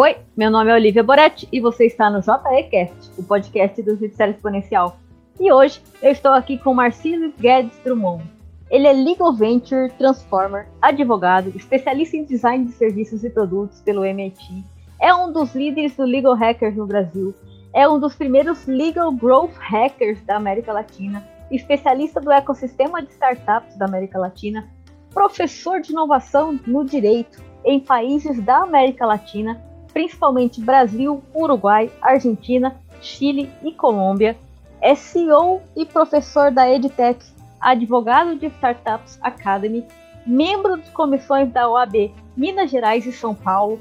Oi, 0.00 0.16
meu 0.36 0.48
nome 0.48 0.70
é 0.70 0.74
Olivia 0.74 1.02
Boretti 1.02 1.48
e 1.50 1.58
você 1.58 1.86
está 1.86 2.08
no 2.08 2.22
JECast, 2.22 3.10
o 3.18 3.22
podcast 3.24 3.82
do 3.82 3.96
Judiciário 3.96 4.32
Exponencial. 4.32 4.96
E 5.40 5.50
hoje 5.52 5.82
eu 6.00 6.12
estou 6.12 6.30
aqui 6.30 6.56
com 6.56 6.72
Marcelo 6.72 7.32
Guedes 7.36 7.76
Drummond. 7.82 8.22
Ele 8.70 8.86
é 8.86 8.92
Legal 8.92 9.34
Venture 9.34 9.90
Transformer, 9.98 10.68
advogado, 10.80 11.48
especialista 11.56 12.16
em 12.16 12.22
design 12.22 12.66
de 12.66 12.74
serviços 12.74 13.24
e 13.24 13.30
produtos 13.30 13.80
pelo 13.80 14.04
MIT, 14.04 14.64
é 15.00 15.12
um 15.12 15.32
dos 15.32 15.52
líderes 15.52 15.96
do 15.96 16.04
Legal 16.04 16.34
Hackers 16.34 16.76
no 16.76 16.86
Brasil, 16.86 17.34
é 17.74 17.88
um 17.88 17.98
dos 17.98 18.14
primeiros 18.14 18.68
Legal 18.68 19.10
Growth 19.10 19.56
Hackers 19.58 20.22
da 20.22 20.36
América 20.36 20.72
Latina, 20.72 21.28
especialista 21.50 22.20
do 22.20 22.30
ecossistema 22.30 23.02
de 23.02 23.10
startups 23.10 23.76
da 23.76 23.86
América 23.86 24.16
Latina, 24.16 24.64
professor 25.12 25.80
de 25.80 25.90
inovação 25.90 26.56
no 26.68 26.84
direito 26.84 27.42
em 27.64 27.80
países 27.80 28.40
da 28.44 28.58
América 28.58 29.04
Latina, 29.04 29.60
principalmente 29.92 30.60
Brasil, 30.60 31.22
Uruguai, 31.34 31.90
Argentina, 32.00 32.76
Chile 33.00 33.50
e 33.62 33.72
Colômbia. 33.72 34.36
É 34.80 34.94
CEO 34.94 35.60
e 35.76 35.84
professor 35.84 36.50
da 36.50 36.68
EdTech, 36.68 37.24
advogado 37.60 38.36
de 38.36 38.46
Startups 38.46 39.18
Academy, 39.20 39.84
membro 40.26 40.80
de 40.80 40.90
comissões 40.90 41.50
da 41.52 41.68
OAB 41.68 42.12
Minas 42.36 42.70
Gerais 42.70 43.04
e 43.06 43.12
São 43.12 43.34
Paulo, 43.34 43.80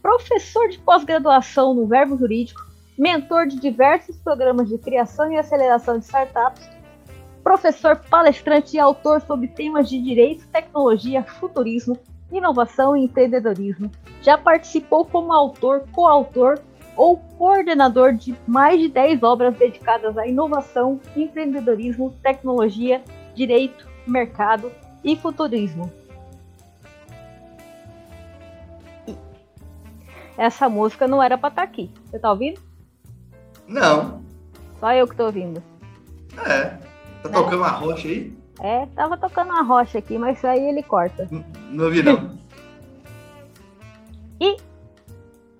professor 0.00 0.68
de 0.68 0.78
pós-graduação 0.78 1.74
no 1.74 1.86
Verbo 1.86 2.16
Jurídico, 2.16 2.64
mentor 2.96 3.46
de 3.46 3.58
diversos 3.58 4.16
programas 4.18 4.68
de 4.68 4.78
criação 4.78 5.32
e 5.32 5.36
aceleração 5.36 5.98
de 5.98 6.04
startups, 6.04 6.68
professor, 7.42 7.96
palestrante 8.08 8.76
e 8.76 8.78
autor 8.80 9.20
sobre 9.22 9.48
temas 9.48 9.88
de 9.88 10.00
direito, 10.00 10.46
tecnologia, 10.48 11.22
futurismo, 11.24 11.98
inovação 12.30 12.96
e 12.96 13.04
empreendedorismo. 13.04 13.90
Já 14.22 14.36
participou 14.36 15.04
como 15.04 15.32
autor, 15.32 15.84
coautor 15.92 16.58
ou 16.96 17.18
coordenador 17.18 18.14
de 18.14 18.34
mais 18.46 18.80
de 18.80 18.88
10 18.88 19.22
obras 19.22 19.56
dedicadas 19.56 20.16
à 20.16 20.26
inovação, 20.26 21.00
empreendedorismo, 21.14 22.14
tecnologia, 22.22 23.02
direito, 23.34 23.86
mercado 24.06 24.72
e 25.04 25.14
futurismo. 25.14 25.92
Essa 30.38 30.68
música 30.68 31.06
não 31.06 31.22
era 31.22 31.38
para 31.38 31.48
estar 31.48 31.62
tá 31.62 31.68
aqui. 31.68 31.90
Você 32.06 32.18
tá 32.18 32.30
ouvindo? 32.30 32.60
Não. 33.66 34.22
Só 34.78 34.92
eu 34.92 35.06
que 35.06 35.16
tô 35.16 35.26
ouvindo. 35.26 35.62
É. 36.46 36.78
Tá 37.22 37.28
tocando 37.30 37.56
uma 37.56 37.68
rocha 37.68 38.08
aí? 38.08 38.36
É, 38.60 38.86
tava 38.94 39.16
tocando 39.16 39.50
uma 39.50 39.62
rocha 39.62 39.98
aqui, 39.98 40.16
mas 40.16 40.38
isso 40.38 40.46
aí 40.46 40.68
ele 40.68 40.82
corta. 40.82 41.28
Não, 41.70 41.84
ouvi 41.84 42.02
não. 42.02 42.38
e 44.40 44.56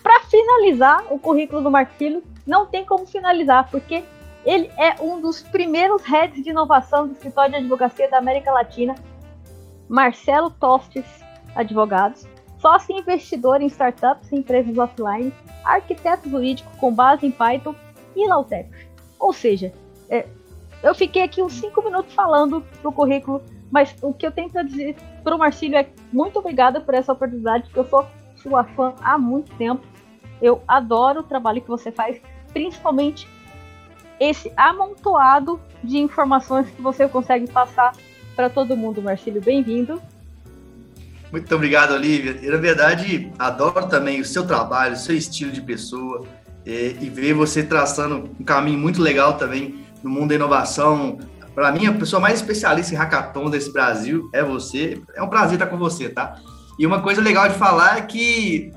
para 0.02 0.20
finalizar 0.20 1.04
o 1.10 1.18
currículo 1.18 1.62
do 1.62 1.70
Marquinhos, 1.70 2.22
não 2.46 2.66
tem 2.66 2.84
como 2.84 3.06
finalizar, 3.06 3.68
porque 3.70 4.04
ele 4.44 4.70
é 4.78 4.94
um 5.02 5.20
dos 5.20 5.42
primeiros 5.42 6.02
heads 6.04 6.42
de 6.42 6.50
inovação 6.50 7.08
do 7.08 7.14
escritório 7.14 7.50
de 7.50 7.56
advocacia 7.58 8.08
da 8.08 8.18
América 8.18 8.52
Latina, 8.52 8.94
Marcelo 9.88 10.50
Tostes 10.50 11.04
Advogados, 11.54 12.26
sócio 12.58 12.96
investidor 12.96 13.60
em 13.60 13.66
startups 13.66 14.30
e 14.30 14.36
empresas 14.36 14.78
offline, 14.78 15.32
arquiteto 15.64 16.30
jurídico 16.30 16.70
com 16.76 16.94
base 16.94 17.26
em 17.26 17.30
Python 17.30 17.74
e 18.14 18.26
Lautex. 18.28 18.68
Ou 19.18 19.32
seja, 19.32 19.72
é, 20.08 20.26
eu 20.82 20.94
fiquei 20.94 21.22
aqui 21.22 21.42
uns 21.42 21.54
5 21.54 21.82
minutos 21.82 22.14
falando 22.14 22.64
do 22.82 22.92
currículo, 22.92 23.42
mas 23.70 23.94
o 24.02 24.12
que 24.12 24.26
eu 24.26 24.32
tenho 24.32 24.50
para 24.50 24.62
dizer 24.62 24.96
para 25.22 25.34
o 25.34 25.38
Marcílio 25.38 25.76
é 25.76 25.86
muito 26.12 26.38
obrigada 26.38 26.80
por 26.80 26.94
essa 26.94 27.12
oportunidade, 27.12 27.64
porque 27.64 27.80
eu 27.80 27.88
sou 27.88 28.06
sua 28.36 28.64
fã 28.64 28.94
há 29.00 29.18
muito 29.18 29.52
tempo. 29.56 29.82
Eu 30.40 30.62
adoro 30.68 31.20
o 31.20 31.24
trabalho 31.24 31.60
que 31.60 31.68
você 31.68 31.90
faz, 31.90 32.20
principalmente 32.52 33.28
esse 34.20 34.52
amontoado 34.56 35.60
de 35.82 35.98
informações 35.98 36.70
que 36.70 36.80
você 36.80 37.08
consegue 37.08 37.50
passar 37.50 37.92
para 38.34 38.48
todo 38.48 38.76
mundo. 38.76 39.02
Marcílio, 39.02 39.42
bem-vindo. 39.42 40.00
Muito 41.32 41.54
obrigado, 41.54 41.92
Olivia. 41.92 42.38
Eu, 42.42 42.52
na 42.52 42.58
verdade, 42.58 43.32
adoro 43.38 43.88
também 43.88 44.20
o 44.20 44.24
seu 44.24 44.46
trabalho, 44.46 44.94
o 44.94 44.98
seu 44.98 45.16
estilo 45.16 45.50
de 45.50 45.60
pessoa 45.60 46.24
e, 46.64 46.96
e 47.00 47.10
ver 47.10 47.34
você 47.34 47.62
traçando 47.62 48.30
um 48.38 48.44
caminho 48.44 48.78
muito 48.78 49.02
legal 49.02 49.36
também 49.36 49.85
no 50.06 50.12
mundo 50.12 50.28
da 50.28 50.36
inovação. 50.36 51.18
Para 51.52 51.72
mim, 51.72 51.86
a 51.86 51.92
pessoa 51.92 52.20
mais 52.20 52.38
especialista 52.38 52.94
em 52.94 52.96
hackathon 52.96 53.50
desse 53.50 53.72
Brasil 53.72 54.30
é 54.32 54.42
você. 54.42 55.02
É 55.16 55.22
um 55.22 55.28
prazer 55.28 55.54
estar 55.54 55.66
com 55.66 55.76
você, 55.76 56.08
tá? 56.08 56.36
E 56.78 56.86
uma 56.86 57.02
coisa 57.02 57.20
legal 57.20 57.48
de 57.48 57.56
falar 57.56 57.98
é 57.98 58.02
que 58.02 58.70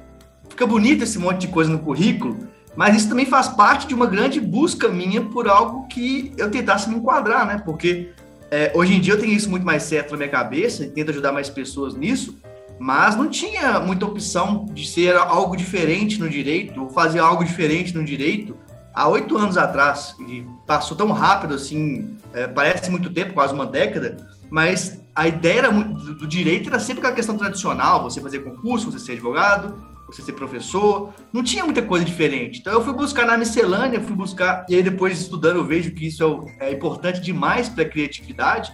fica 0.50 0.66
bonito 0.66 1.04
esse 1.04 1.20
monte 1.20 1.42
de 1.42 1.50
coisa 1.50 1.70
no 1.70 1.80
currículo, 1.80 2.38
mas 2.76 2.96
isso 2.96 3.10
também 3.10 3.26
faz 3.26 3.48
parte 3.48 3.86
de 3.86 3.94
uma 3.94 4.08
grande 4.08 4.40
busca 4.40 4.88
minha 4.88 5.22
por 5.22 5.48
algo 5.48 5.88
que 5.88 6.34
eu 6.36 6.50
tentasse 6.50 6.90
me 6.90 6.96
enquadrar, 6.96 7.46
né? 7.46 7.62
Porque 7.64 8.10
é, 8.50 8.72
hoje 8.74 8.96
em 8.96 9.00
dia 9.00 9.14
eu 9.14 9.20
tenho 9.20 9.34
isso 9.34 9.50
muito 9.50 9.66
mais 9.66 9.84
certo 9.84 10.12
na 10.12 10.18
minha 10.18 10.30
cabeça 10.30 10.84
e 10.84 10.90
tento 10.90 11.12
ajudar 11.12 11.32
mais 11.32 11.50
pessoas 11.50 11.94
nisso, 11.94 12.40
mas 12.80 13.16
não 13.16 13.28
tinha 13.28 13.80
muita 13.80 14.06
opção 14.06 14.66
de 14.72 14.88
ser 14.88 15.16
algo 15.16 15.56
diferente 15.56 16.20
no 16.20 16.30
direito, 16.30 16.82
ou 16.82 16.90
fazer 16.90 17.20
algo 17.20 17.44
diferente 17.44 17.94
no 17.94 18.04
direito, 18.04 18.56
há 18.94 19.08
oito 19.08 19.38
anos 19.38 19.58
atrás, 19.58 20.16
e 20.28 20.46
passou 20.66 20.96
tão 20.96 21.12
rápido 21.12 21.54
assim, 21.54 22.18
é, 22.34 22.48
parece 22.48 22.90
muito 22.90 23.10
tempo, 23.12 23.34
quase 23.34 23.54
uma 23.54 23.66
década, 23.66 24.18
mas 24.50 25.00
a 25.16 25.28
ideia 25.28 25.60
era, 25.60 25.72
do, 25.72 26.16
do 26.16 26.28
direito 26.28 26.70
era 26.70 26.80
sempre 26.80 27.00
aquela 27.00 27.16
questão 27.16 27.38
tradicional, 27.38 28.04
você 28.04 28.22
fazer 28.22 28.40
concurso, 28.40 28.92
você 28.92 29.00
ser 29.00 29.12
advogado, 29.14 29.76
você 30.08 30.22
ser 30.22 30.34
professor, 30.34 31.14
não 31.32 31.44
tinha 31.44 31.64
muita 31.64 31.82
coisa 31.82 32.04
diferente. 32.04 32.60
Então 32.60 32.74
eu 32.74 32.84
fui 32.84 32.94
buscar 32.94 33.26
na 33.26 33.38
miscelânea, 33.38 34.02
fui 34.02 34.16
buscar, 34.16 34.66
e 34.68 34.76
aí 34.76 34.82
depois 34.82 35.20
estudando 35.20 35.58
eu 35.58 35.66
vejo 35.66 35.92
que 35.92 36.08
isso 36.08 36.48
é, 36.60 36.70
é 36.70 36.74
importante 36.74 37.22
demais 37.22 37.70
para 37.70 37.84
a 37.84 37.90
criatividade, 37.90 38.74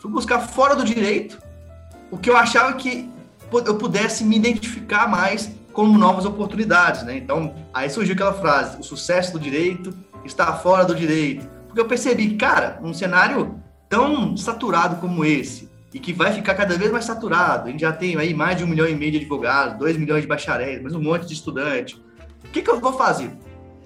fui 0.00 0.10
buscar 0.10 0.40
fora 0.40 0.74
do 0.74 0.84
direito 0.84 1.38
o 2.10 2.18
que 2.18 2.28
eu 2.28 2.36
achava 2.36 2.74
que 2.74 3.08
eu 3.64 3.76
pudesse 3.76 4.22
me 4.22 4.36
identificar 4.36 5.08
mais 5.08 5.50
como 5.72 5.98
novas 5.98 6.24
oportunidades, 6.24 7.02
né? 7.02 7.16
Então, 7.16 7.54
aí 7.72 7.88
surgiu 7.90 8.14
aquela 8.14 8.34
frase: 8.34 8.78
o 8.78 8.82
sucesso 8.82 9.32
do 9.32 9.40
direito 9.40 9.94
está 10.24 10.52
fora 10.54 10.84
do 10.84 10.94
direito. 10.94 11.48
Porque 11.66 11.80
eu 11.80 11.86
percebi, 11.86 12.36
cara, 12.36 12.78
um 12.82 12.92
cenário 12.92 13.58
tão 13.88 14.36
saturado 14.36 14.96
como 14.96 15.24
esse, 15.24 15.70
e 15.92 15.98
que 15.98 16.12
vai 16.12 16.32
ficar 16.32 16.54
cada 16.54 16.76
vez 16.76 16.90
mais 16.90 17.04
saturado, 17.04 17.68
a 17.68 17.70
gente 17.70 17.80
já 17.80 17.92
tem 17.92 18.16
aí 18.16 18.32
mais 18.32 18.56
de 18.56 18.64
um 18.64 18.66
milhão 18.66 18.88
e 18.88 18.94
meio 18.94 19.12
de 19.12 19.18
advogados, 19.18 19.78
dois 19.78 19.96
milhões 19.96 20.22
de 20.22 20.28
bacharéis, 20.28 20.82
mais 20.82 20.94
um 20.94 21.02
monte 21.02 21.26
de 21.26 21.34
estudante. 21.34 22.02
O 22.44 22.48
que, 22.48 22.62
que 22.62 22.70
eu 22.70 22.80
vou 22.80 22.94
fazer? 22.94 23.30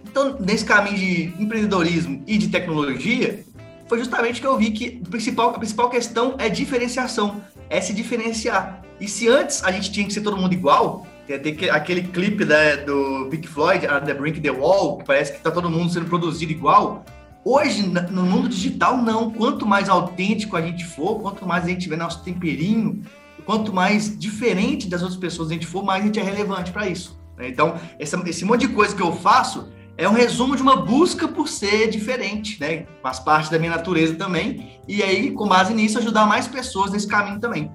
Então, 0.05 0.37
nesse 0.39 0.65
caminho 0.65 0.97
de 0.97 1.35
empreendedorismo 1.39 2.23
e 2.27 2.39
de 2.39 2.49
tecnologia, 2.49 3.45
foi 3.89 3.99
justamente 3.99 4.41
que 4.41 4.47
eu 4.47 4.57
vi 4.57 4.71
que 4.71 5.03
a 5.05 5.11
principal, 5.11 5.51
a 5.51 5.59
principal 5.59 5.91
questão 5.91 6.37
é 6.39 6.49
diferenciação, 6.49 7.43
é 7.69 7.81
se 7.81 7.93
diferenciar. 7.93 8.83
E 9.01 9.09
se 9.09 9.29
antes 9.29 9.63
a 9.63 9.71
gente 9.71 9.93
tinha 9.93 10.07
que 10.07 10.13
ser 10.13 10.21
todo 10.21 10.37
mundo 10.37 10.53
igual, 10.53 11.07
tem 11.27 11.71
aquele 11.71 12.03
clipe 12.03 12.45
né, 12.45 12.77
do 12.77 13.27
Pink 13.31 13.49
Floyd, 13.49 13.87
The 13.87 14.15
Brink 14.15 14.41
The 14.41 14.51
Wall, 14.51 14.99
que 14.99 15.05
parece 15.05 15.33
que 15.33 15.39
está 15.39 15.51
todo 15.51 15.69
mundo 15.69 15.93
sendo 15.93 16.07
produzido 16.07 16.53
igual. 16.53 17.05
Hoje, 17.45 17.83
no 17.83 18.23
mundo 18.23 18.49
digital, 18.49 18.97
não. 18.97 19.31
Quanto 19.31 19.67
mais 19.67 19.89
autêntico 19.89 20.57
a 20.57 20.63
gente 20.63 20.85
for, 20.85 21.21
quanto 21.21 21.47
mais 21.47 21.65
a 21.65 21.69
gente 21.69 21.83
tiver 21.83 21.97
nosso 21.97 22.23
temperinho, 22.25 23.03
quanto 23.45 23.73
mais 23.73 24.19
diferente 24.19 24.89
das 24.89 25.03
outras 25.03 25.19
pessoas 25.19 25.51
a 25.51 25.53
gente 25.53 25.67
for, 25.67 25.85
mais 25.85 26.03
a 26.03 26.07
gente 26.07 26.19
é 26.19 26.23
relevante 26.23 26.73
para 26.73 26.89
isso. 26.89 27.19
Né? 27.37 27.49
Então, 27.49 27.79
essa, 27.99 28.21
esse 28.29 28.45
monte 28.45 28.67
de 28.67 28.69
coisa 28.69 28.95
que 28.95 29.03
eu 29.03 29.13
faço 29.13 29.69
é 29.97 30.09
um 30.09 30.13
resumo 30.13 30.57
de 30.57 30.63
uma 30.63 30.77
busca 30.77 31.27
por 31.27 31.49
ser 31.49 31.89
diferente, 31.89 32.61
né? 32.61 32.87
Faz 33.03 33.19
parte 33.19 33.51
da 33.51 33.59
minha 33.59 33.71
natureza 33.71 34.15
também. 34.15 34.79
E 34.87 35.03
aí, 35.03 35.31
com 35.31 35.49
base 35.49 35.73
nisso, 35.73 35.99
ajudar 35.99 36.27
mais 36.27 36.47
pessoas 36.47 36.91
nesse 36.91 37.07
caminho 37.07 37.41
também. 37.41 37.71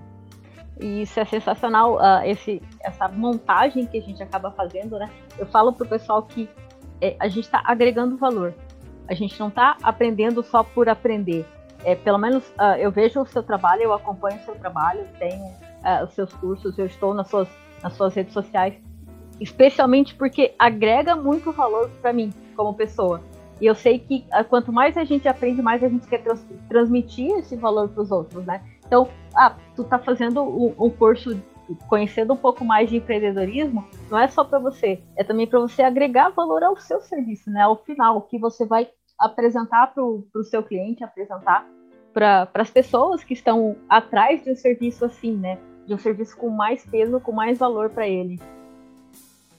E 0.82 1.04
isso 1.04 1.20
é 1.20 1.26
sensacional, 1.26 1.98
uh, 1.98 2.26
esse, 2.26 2.62
essa 2.84 3.08
montagem 3.08 3.86
que 3.86 4.00
a 4.00 4.02
gente 4.02 4.22
acaba 4.24 4.52
fazendo, 4.52 4.98
né? 4.98 5.10
Eu 5.38 5.46
falo 5.46 5.72
pro 5.72 5.88
pessoal 5.88 6.24
que 6.24 6.50
é, 7.00 7.16
a 7.20 7.28
gente 7.28 7.46
está 7.46 7.62
agregando 7.64 8.18
valor. 8.18 8.54
A 9.08 9.14
gente 9.14 9.40
não 9.40 9.50
está 9.50 9.78
aprendendo 9.84 10.42
só 10.42 10.64
por 10.64 10.90
aprender. 10.90 11.46
É, 11.84 11.96
pelo 11.96 12.18
menos 12.18 12.48
uh, 12.50 12.78
eu 12.80 12.92
vejo 12.92 13.22
o 13.22 13.26
seu 13.28 13.44
trabalho, 13.44 13.84
eu 13.84 13.94
acompanho 13.94 14.40
o 14.40 14.44
seu 14.44 14.56
trabalho, 14.56 15.08
tenho 15.20 15.44
uh, 15.44 16.04
os 16.04 16.14
seus 16.14 16.34
cursos, 16.34 16.78
eu 16.80 16.88
estou 16.88 17.14
nas 17.14 17.28
suas, 17.28 17.48
nas 17.84 17.94
suas 17.94 18.16
redes 18.16 18.34
sociais, 18.34 18.74
especialmente 19.40 20.16
porque 20.16 20.54
agrega 20.58 21.16
muito 21.16 21.52
valor 21.52 21.90
para 22.02 22.12
mim 22.12 22.32
como 22.56 22.74
pessoa. 22.74 23.22
E 23.60 23.68
eu 23.68 23.76
sei 23.76 24.00
que 24.00 24.26
quanto 24.50 24.74
mais 24.74 24.98
a 24.98 25.04
gente 25.04 25.28
aprende, 25.28 25.62
mais 25.62 25.84
a 25.84 25.88
gente 25.88 26.08
quer 26.08 26.24
trans 26.24 26.44
transmitir 26.68 27.32
esse 27.38 27.56
valor 27.56 27.90
para 27.90 28.02
os 28.02 28.12
outros, 28.12 28.44
né? 28.44 28.64
Então, 28.86 29.08
ah, 29.36 29.56
tu 29.76 29.84
tá 29.84 30.00
fazendo 30.00 30.42
um, 30.42 30.74
um 30.78 30.90
curso 30.90 31.40
conhecendo 31.88 32.34
um 32.34 32.38
pouco 32.38 32.66
mais 32.66 32.90
de 32.90 32.98
empreendedorismo, 32.98 33.88
não 34.10 34.20
é 34.20 34.28
só 34.28 34.44
para 34.44 34.60
você, 34.60 35.02
é 35.16 35.24
também 35.24 35.48
para 35.48 35.60
você 35.60 35.82
agregar 35.82 36.30
valor 36.30 36.64
ao 36.64 36.78
seu 36.78 37.02
serviço, 37.02 37.50
né? 37.50 37.62
Ao 37.62 37.78
final, 37.84 38.18
o 38.18 38.22
que 38.22 38.38
você 38.38 38.66
vai 38.66 38.90
apresentar 39.18 39.88
para 39.94 40.04
o 40.04 40.44
seu 40.44 40.64
cliente, 40.64 41.04
apresentar 41.04 41.68
para 42.14 42.50
as 42.56 42.70
pessoas 42.70 43.24
que 43.24 43.34
estão 43.34 43.76
atrás 43.88 44.44
de 44.44 44.52
um 44.52 44.56
serviço 44.56 45.06
assim, 45.06 45.38
né? 45.38 45.58
De 45.88 45.94
um 45.94 45.98
serviço 45.98 46.36
com 46.36 46.50
mais 46.50 46.86
peso, 46.86 47.20
com 47.20 47.32
mais 47.32 47.58
valor 47.58 47.90
para 47.90 48.08
ele. 48.08 48.40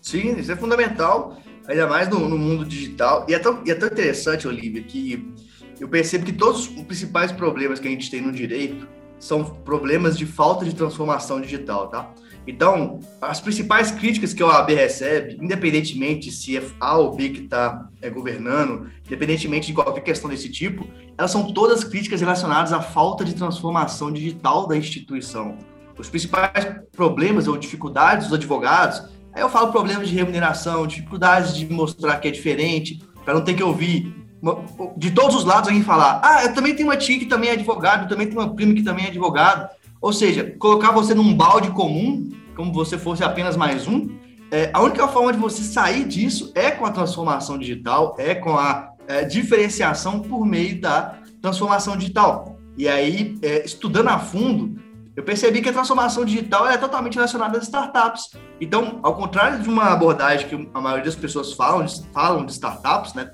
Sim, 0.01 0.37
isso 0.39 0.51
é 0.51 0.57
fundamental, 0.57 1.37
ainda 1.67 1.87
mais 1.87 2.09
no, 2.09 2.29
no 2.29 2.37
mundo 2.37 2.65
digital. 2.65 3.25
E 3.29 3.35
é, 3.35 3.39
tão, 3.39 3.63
e 3.65 3.71
é 3.71 3.75
tão 3.75 3.89
interessante, 3.89 4.49
Olivia, 4.49 4.83
que 4.83 5.33
eu 5.81 5.89
percebo 5.89 6.25
que 6.25 6.33
todos 6.33 6.63
os 6.63 6.69
principais 6.69 7.31
problemas 7.33 7.79
que 7.79 7.89
a 7.89 7.91
gente 7.91 8.11
tem 8.11 8.21
no 8.21 8.33
direito 8.33 8.87
são 9.23 9.45
problemas 9.45 10.19
de 10.19 10.27
falta 10.27 10.65
de 10.65 10.75
transformação 10.75 11.41
digital, 11.41 11.87
tá? 11.87 12.11
Então, 12.45 12.99
as 13.21 13.41
principais 13.41 13.93
críticas 13.93 14.35
que 14.35 14.43
a 14.43 14.47
OAB 14.47 14.71
recebe, 14.71 15.39
independentemente 15.41 16.33
se 16.33 16.57
é 16.57 16.63
A 16.81 16.99
ou 16.99 17.15
B 17.15 17.29
que 17.29 17.43
está 17.43 17.89
é, 18.03 18.11
governando, 18.11 18.91
independentemente 19.07 19.69
de 19.69 19.75
qualquer 19.75 20.01
questão 20.01 20.29
desse 20.29 20.51
tipo, 20.51 20.85
elas 21.17 21.31
são 21.31 21.53
todas 21.53 21.85
críticas 21.85 22.21
relacionadas 22.21 22.73
à 22.73 22.83
falta 22.83 23.25
de 23.25 23.33
transformação 23.33 24.11
digital 24.11 24.67
da 24.67 24.77
instituição. 24.77 25.57
Os 25.97 26.09
principais 26.09 26.75
problemas 26.91 27.47
ou 27.47 27.57
dificuldades 27.57 28.27
dos 28.27 28.37
advogados, 28.37 29.05
aí 29.33 29.41
eu 29.41 29.49
falo 29.49 29.71
problemas 29.71 30.09
de 30.09 30.17
remuneração, 30.17 30.85
dificuldades 30.85 31.55
de 31.55 31.73
mostrar 31.73 32.17
que 32.19 32.27
é 32.27 32.31
diferente, 32.33 33.01
para 33.25 33.35
não 33.35 33.45
ter 33.45 33.55
que 33.55 33.63
ouvir 33.63 34.22
de 34.97 35.11
todos 35.13 35.37
os 35.37 35.45
lados 35.45 35.69
alguém 35.69 35.83
falar: 35.83 36.21
ah, 36.25 36.45
eu 36.45 36.55
também 36.55 36.75
tenho 36.75 36.89
uma 36.89 36.97
tia 36.97 37.19
que 37.19 37.27
também 37.27 37.51
é 37.51 37.53
advogado, 37.53 38.05
eu 38.05 38.09
também 38.09 38.27
tenho 38.27 38.41
uma 38.41 38.55
prima 38.55 38.75
que 38.75 38.83
também 38.83 39.05
é 39.05 39.09
advogado. 39.09 39.69
Ou 40.01 40.13
seja, 40.13 40.55
colocar 40.59 40.91
você 40.91 41.15
num 41.15 41.33
balde 41.33 41.71
comum, 41.71 42.29
como 42.57 42.73
você 42.73 42.99
fosse 42.99 43.23
apenas 43.23 43.57
mais 43.57 43.87
um, 43.87 44.09
é, 44.51 44.71
a 44.75 44.83
única 44.83 45.07
forma 45.07 45.33
de 45.33 45.39
você 45.39 45.63
sair 45.63 46.05
disso 46.05 46.51
é 46.55 46.73
com 46.73 46.85
a 46.85 46.91
transformação 46.91 47.57
digital, 47.57 48.17
é 48.19 48.35
com 48.35 48.59
a 48.59 48.93
é, 49.07 49.25
diferenciação 49.25 50.21
por 50.21 50.45
meio 50.45 50.81
da 50.81 51.19
transformação 51.41 51.97
digital. 51.97 52.59
E 52.77 52.89
aí, 52.89 53.39
é, 53.43 53.65
estudando 53.65 54.09
a 54.09 54.19
fundo, 54.19 54.82
eu 55.15 55.23
percebi 55.23 55.61
que 55.61 55.69
a 55.69 55.73
transformação 55.73 56.25
digital 56.25 56.67
é 56.67 56.77
totalmente 56.77 57.15
relacionada 57.15 57.59
às 57.59 57.65
startups. 57.65 58.31
Então, 58.61 58.99
ao 59.03 59.15
contrário 59.15 59.63
de 59.63 59.69
uma 59.69 59.93
abordagem 59.93 60.49
que 60.49 60.71
a 60.73 60.81
maioria 60.81 61.05
das 61.05 61.15
pessoas 61.15 61.53
falam, 61.53 61.87
falam 62.13 62.47
de 62.47 62.53
startups, 62.53 63.13
né, 63.15 63.31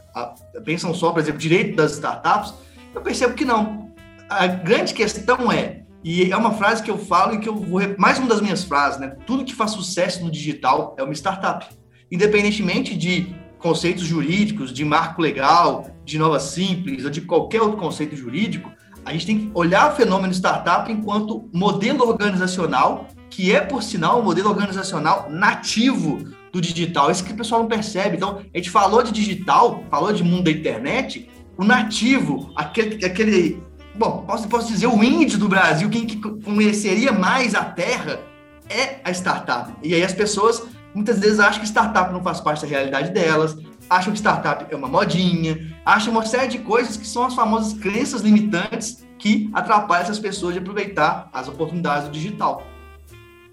pensam 0.65 0.93
só, 0.93 1.13
por 1.13 1.21
exemplo, 1.21 1.39
direito 1.39 1.77
das 1.77 1.93
startups, 1.93 2.55
eu 2.95 3.01
percebo 3.01 3.35
que 3.35 3.45
não. 3.45 3.89
A 4.29 4.47
grande 4.47 4.93
questão 4.93 5.51
é, 5.53 5.83
e 6.03 6.31
é 6.31 6.37
uma 6.37 6.53
frase 6.53 6.83
que 6.83 6.91
eu 6.91 6.99
falo 6.99 7.35
e 7.35 7.39
que 7.39 7.49
eu 7.49 7.55
vou. 7.55 7.81
Mais 7.97 8.19
uma 8.19 8.29
das 8.29 8.41
minhas 8.41 8.65
frases, 8.65 9.01
né? 9.01 9.17
Tudo 9.27 9.45
que 9.45 9.55
faz 9.55 9.71
sucesso 9.71 10.25
no 10.25 10.31
digital 10.31 10.95
é 10.99 11.03
uma 11.03 11.13
startup. 11.13 11.67
Independentemente 12.11 12.97
de 12.97 13.35
conceitos 13.59 14.05
jurídicos, 14.05 14.73
de 14.73 14.85
marco 14.85 15.21
legal, 15.21 15.91
de 16.05 16.19
nova 16.19 16.39
simples 16.39 17.05
ou 17.05 17.11
de 17.11 17.21
qualquer 17.21 17.61
outro 17.61 17.79
conceito 17.79 18.15
jurídico, 18.15 18.71
a 19.09 19.13
gente 19.13 19.27
tem 19.27 19.39
que 19.39 19.51
olhar 19.55 19.91
o 19.91 19.97
fenômeno 19.97 20.33
startup 20.33 20.91
enquanto 20.91 21.49
modelo 21.53 22.07
organizacional, 22.07 23.09
que 23.31 23.55
é, 23.55 23.61
por 23.61 23.83
sinal, 23.83 24.21
um 24.21 24.23
modelo 24.23 24.51
organizacional 24.51 25.29
nativo 25.31 26.29
do 26.53 26.61
digital. 26.61 27.11
Isso 27.11 27.25
que 27.25 27.33
o 27.33 27.37
pessoal 27.37 27.63
não 27.63 27.69
percebe. 27.69 28.17
Então, 28.17 28.41
a 28.53 28.57
gente 28.57 28.71
falou 28.71 29.03
de 29.03 29.11
digital, 29.11 29.83
falou 29.91 30.13
de 30.13 30.23
mundo 30.23 30.45
da 30.45 30.51
internet, 30.51 31.29
o 31.57 31.65
nativo, 31.65 32.53
aquele, 32.55 33.05
aquele 33.05 33.63
bom, 33.95 34.25
posso, 34.27 34.47
posso 34.47 34.69
dizer, 34.69 34.87
o 34.87 35.03
índio 35.03 35.39
do 35.39 35.49
Brasil, 35.49 35.89
quem 35.89 36.07
que 36.07 36.17
conheceria 36.43 37.11
mais 37.11 37.55
a 37.55 37.65
terra 37.65 38.21
é 38.69 39.01
a 39.03 39.11
startup. 39.11 39.73
E 39.83 39.95
aí 39.95 40.05
as 40.05 40.13
pessoas 40.13 40.63
muitas 40.95 41.19
vezes 41.19 41.41
acham 41.41 41.61
que 41.61 41.67
startup 41.67 42.13
não 42.13 42.23
faz 42.23 42.41
parte 42.41 42.63
da 42.63 42.69
realidade 42.69 43.11
delas, 43.11 43.57
acham 43.89 44.13
que 44.13 44.19
startup 44.19 44.67
é 44.69 44.77
uma 44.77 44.89
modinha, 44.89 45.59
acham 45.85 46.13
uma 46.13 46.25
série 46.25 46.49
de 46.49 46.59
coisas 46.59 46.97
que 46.97 47.07
são 47.07 47.25
as 47.25 47.35
famosas 47.35 47.73
crenças 47.73 48.23
limitantes 48.23 49.07
que 49.19 49.51
atrapalham 49.53 50.05
essas 50.05 50.19
pessoas 50.19 50.55
de 50.55 50.61
aproveitar 50.61 51.29
as 51.33 51.49
oportunidades 51.49 52.05
do 52.05 52.11
digital. 52.13 52.63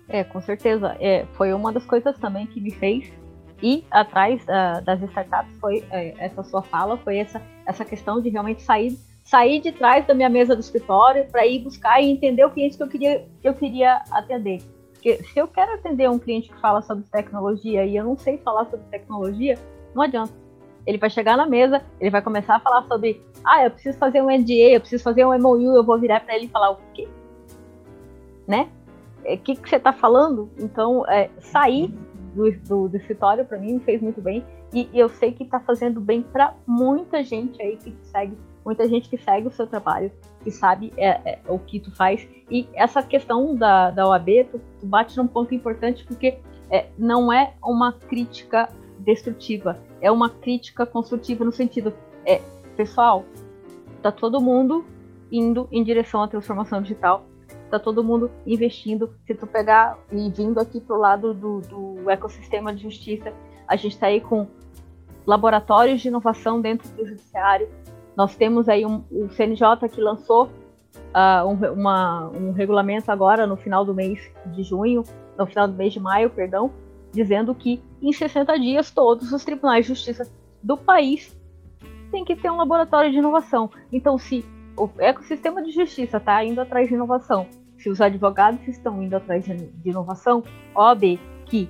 É, 0.07 0.23
com 0.23 0.41
certeza. 0.41 0.95
É, 0.99 1.25
foi 1.33 1.53
uma 1.53 1.71
das 1.71 1.85
coisas 1.85 2.17
também 2.19 2.45
que 2.45 2.61
me 2.61 2.71
fez 2.71 3.11
ir 3.61 3.83
atrás 3.89 4.41
uh, 4.43 4.83
das 4.83 5.01
startups, 5.01 5.57
foi 5.59 5.83
é, 5.89 6.13
essa 6.19 6.43
sua 6.43 6.61
fala, 6.61 6.97
foi 6.97 7.17
essa, 7.17 7.41
essa 7.65 7.83
questão 7.83 8.21
de 8.21 8.29
realmente 8.29 8.61
sair 8.61 8.97
sair 9.25 9.59
de 9.59 9.71
trás 9.71 10.05
da 10.05 10.13
minha 10.13 10.29
mesa 10.29 10.55
do 10.55 10.61
escritório 10.61 11.25
para 11.31 11.45
ir 11.45 11.63
buscar 11.63 11.99
e 11.99 12.11
entender 12.11 12.45
o 12.45 12.51
cliente 12.51 12.77
que 12.77 12.83
eu 12.83 12.87
queria, 12.87 13.27
que 13.41 13.47
eu 13.49 13.53
queria 13.55 14.03
atender. 14.11 14.61
Porque 14.93 15.23
se 15.23 15.39
eu 15.39 15.47
quero 15.47 15.73
atender 15.73 16.09
um 16.09 16.19
cliente 16.19 16.49
que 16.49 16.61
fala 16.61 16.81
sobre 16.83 17.03
tecnologia 17.11 17.83
e 17.83 17.97
eu 17.97 18.03
não 18.03 18.15
sei 18.15 18.37
falar 18.37 18.65
sobre 18.65 18.85
tecnologia, 18.91 19.57
não 19.95 20.03
adianta. 20.03 20.33
Ele 20.85 20.99
vai 20.99 21.09
chegar 21.09 21.35
na 21.35 21.47
mesa, 21.47 21.81
ele 21.99 22.11
vai 22.11 22.21
começar 22.21 22.57
a 22.57 22.59
falar 22.59 22.83
sobre, 22.83 23.21
ah, 23.43 23.63
eu 23.63 23.71
preciso 23.71 23.97
fazer 23.97 24.21
um 24.21 24.29
NDA, 24.29 24.73
eu 24.73 24.79
preciso 24.79 25.03
fazer 25.03 25.25
um 25.25 25.35
MOU, 25.39 25.75
eu 25.75 25.83
vou 25.83 25.97
virar 25.97 26.19
para 26.19 26.35
ele 26.35 26.45
e 26.45 26.49
falar 26.49 26.71
o 26.71 26.77
quê? 26.93 27.07
Né? 28.47 28.69
O 29.23 29.27
é, 29.27 29.37
que, 29.37 29.55
que 29.55 29.67
você 29.67 29.77
está 29.77 29.91
falando? 29.91 30.51
Então, 30.59 31.03
é, 31.07 31.31
sair 31.39 31.87
do, 32.35 32.51
do, 32.51 32.89
do 32.89 32.97
escritório, 32.97 33.43
para 33.45 33.57
mim, 33.57 33.79
fez 33.79 33.99
muito 33.99 34.21
bem. 34.21 34.45
E 34.71 34.87
eu 34.93 35.09
sei 35.09 35.31
que 35.31 35.43
está 35.43 35.59
fazendo 35.59 35.99
bem 35.99 36.21
para 36.21 36.53
muita 36.67 37.23
gente 37.23 37.59
aí 37.61 37.77
que 37.77 37.95
segue 38.03 38.37
muita 38.65 38.87
gente 38.89 39.07
que 39.07 39.17
segue 39.17 39.47
o 39.47 39.51
seu 39.51 39.67
trabalho, 39.67 40.11
que 40.43 40.49
sabe 40.49 40.91
é, 40.97 41.09
é, 41.23 41.39
o 41.47 41.59
que 41.59 41.79
tu 41.79 41.95
faz. 41.95 42.27
E 42.49 42.67
essa 42.73 43.03
questão 43.03 43.55
da, 43.55 43.91
da 43.91 44.07
OAB, 44.07 44.27
tu, 44.51 44.59
tu 44.79 44.87
bate 44.87 45.15
num 45.17 45.27
ponto 45.27 45.53
importante, 45.53 46.03
porque 46.03 46.39
é, 46.71 46.87
não 46.97 47.31
é 47.31 47.53
uma 47.63 47.93
crítica 47.93 48.67
destrutiva, 49.05 49.79
é 50.01 50.11
uma 50.11 50.29
crítica 50.29 50.85
construtiva 50.85 51.45
no 51.45 51.51
sentido, 51.51 51.93
é, 52.25 52.41
pessoal, 52.75 53.23
tá 54.01 54.11
todo 54.11 54.41
mundo 54.41 54.85
indo 55.31 55.67
em 55.71 55.83
direção 55.83 56.21
à 56.21 56.27
transformação 56.27 56.81
digital, 56.81 57.25
tá 57.69 57.79
todo 57.79 58.03
mundo 58.03 58.31
investindo. 58.45 59.13
Se 59.25 59.33
tu 59.33 59.47
pegar 59.47 59.97
e 60.11 60.29
vindo 60.29 60.59
aqui 60.59 60.79
pro 60.79 60.97
lado 60.97 61.33
do, 61.33 61.61
do 61.61 62.09
ecossistema 62.09 62.73
de 62.73 62.83
justiça, 62.83 63.33
a 63.67 63.75
gente 63.75 63.93
está 63.93 64.07
aí 64.07 64.21
com 64.21 64.47
laboratórios 65.25 66.01
de 66.01 66.07
inovação 66.07 66.61
dentro 66.61 66.87
do 66.89 67.05
judiciário, 67.05 67.67
nós 68.15 68.35
temos 68.35 68.69
aí 68.69 68.85
um, 68.85 69.03
o 69.11 69.29
CNJ 69.29 69.89
que 69.91 69.99
lançou 69.99 70.45
uh, 70.45 71.45
um, 71.47 71.73
uma, 71.73 72.29
um 72.29 72.51
regulamento 72.51 73.11
agora 73.11 73.45
no 73.45 73.57
final 73.57 73.83
do 73.83 73.93
mês 73.93 74.19
de 74.47 74.63
junho, 74.63 75.03
no 75.37 75.45
final 75.45 75.67
do 75.67 75.73
mês 75.73 75.91
de 75.91 75.99
maio, 75.99 76.29
perdão, 76.29 76.71
dizendo 77.15 77.55
que 77.55 77.81
em 78.01 78.11
60 78.11 78.59
dias 78.59 78.91
todos 78.91 79.31
os 79.31 79.43
tribunais 79.43 79.85
de 79.85 79.93
justiça 79.93 80.29
do 80.61 80.77
país 80.77 81.35
têm 82.11 82.25
que 82.25 82.35
ter 82.35 82.51
um 82.51 82.57
laboratório 82.57 83.11
de 83.11 83.17
inovação. 83.17 83.69
Então, 83.91 84.17
se 84.17 84.45
o 84.77 84.89
ecossistema 84.99 85.63
de 85.63 85.71
justiça 85.71 86.17
está 86.17 86.43
indo 86.43 86.59
atrás 86.61 86.87
de 86.87 86.93
inovação, 86.93 87.47
se 87.77 87.89
os 87.89 88.01
advogados 88.01 88.67
estão 88.67 89.01
indo 89.01 89.15
atrás 89.15 89.45
de 89.45 89.89
inovação, 89.89 90.43
OAB, 90.75 91.19
que 91.45 91.69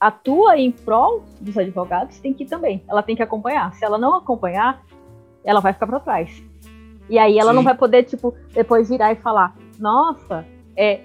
atua 0.00 0.56
em 0.56 0.70
prol 0.70 1.24
dos 1.40 1.58
advogados, 1.58 2.18
tem 2.20 2.32
que 2.32 2.44
também. 2.44 2.82
Ela 2.88 3.02
tem 3.02 3.16
que 3.16 3.22
acompanhar. 3.22 3.72
Se 3.74 3.84
ela 3.84 3.98
não 3.98 4.14
acompanhar, 4.14 4.82
ela 5.44 5.60
vai 5.60 5.72
ficar 5.72 5.86
para 5.86 6.00
trás. 6.00 6.42
E 7.10 7.18
aí 7.18 7.38
ela 7.38 7.50
Sim. 7.50 7.56
não 7.56 7.62
vai 7.62 7.74
poder, 7.74 8.04
tipo, 8.04 8.34
depois 8.52 8.88
virar 8.88 9.12
e 9.12 9.16
falar, 9.16 9.56
nossa, 9.78 10.46
é, 10.76 11.02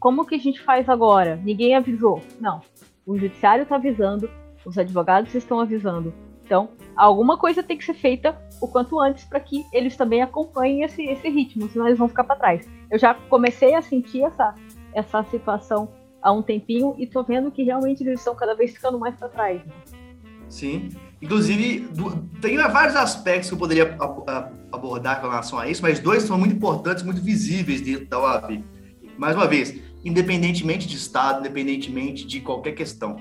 como 0.00 0.26
que 0.26 0.34
a 0.34 0.38
gente 0.38 0.60
faz 0.62 0.88
agora? 0.88 1.36
Ninguém 1.36 1.76
avisou. 1.76 2.20
Não. 2.40 2.60
O 3.06 3.18
judiciário 3.18 3.62
está 3.62 3.76
avisando, 3.76 4.30
os 4.64 4.78
advogados 4.78 5.34
estão 5.34 5.60
avisando. 5.60 6.14
Então, 6.44 6.70
alguma 6.96 7.36
coisa 7.36 7.62
tem 7.62 7.78
que 7.78 7.84
ser 7.84 7.94
feita 7.94 8.40
o 8.60 8.68
quanto 8.68 9.00
antes 9.00 9.24
para 9.24 9.40
que 9.40 9.64
eles 9.72 9.96
também 9.96 10.22
acompanhem 10.22 10.82
esse, 10.82 11.02
esse 11.02 11.28
ritmo, 11.28 11.68
senão 11.68 11.86
eles 11.86 11.98
vão 11.98 12.08
ficar 12.08 12.24
para 12.24 12.36
trás. 12.36 12.68
Eu 12.90 12.98
já 12.98 13.14
comecei 13.14 13.74
a 13.74 13.82
sentir 13.82 14.22
essa, 14.22 14.54
essa 14.92 15.24
situação 15.24 15.88
há 16.20 16.30
um 16.30 16.42
tempinho 16.42 16.94
e 16.98 17.06
tô 17.06 17.22
vendo 17.22 17.50
que 17.50 17.62
realmente 17.62 18.02
eles 18.02 18.20
estão 18.20 18.34
cada 18.34 18.54
vez 18.54 18.72
ficando 18.72 18.98
mais 18.98 19.16
para 19.16 19.28
trás. 19.28 19.62
Sim. 20.48 20.90
Inclusive, 21.20 21.88
tem 22.40 22.56
vários 22.58 22.94
aspectos 22.94 23.48
que 23.48 23.54
eu 23.54 23.58
poderia 23.58 23.96
abordar 24.70 25.20
com 25.20 25.28
relação 25.28 25.58
a 25.58 25.68
isso, 25.68 25.80
mas 25.80 25.98
dois 25.98 26.24
são 26.24 26.38
muito 26.38 26.54
importantes, 26.54 27.02
muito 27.02 27.22
visíveis 27.22 27.80
dentro 27.80 28.06
da 28.06 28.20
OAB. 28.20 28.62
Mais 29.16 29.34
uma 29.34 29.46
vez, 29.46 29.80
independentemente 30.04 30.86
de 30.86 30.96
Estado, 30.96 31.40
independentemente 31.40 32.26
de 32.26 32.40
qualquer 32.40 32.72
questão. 32.72 33.16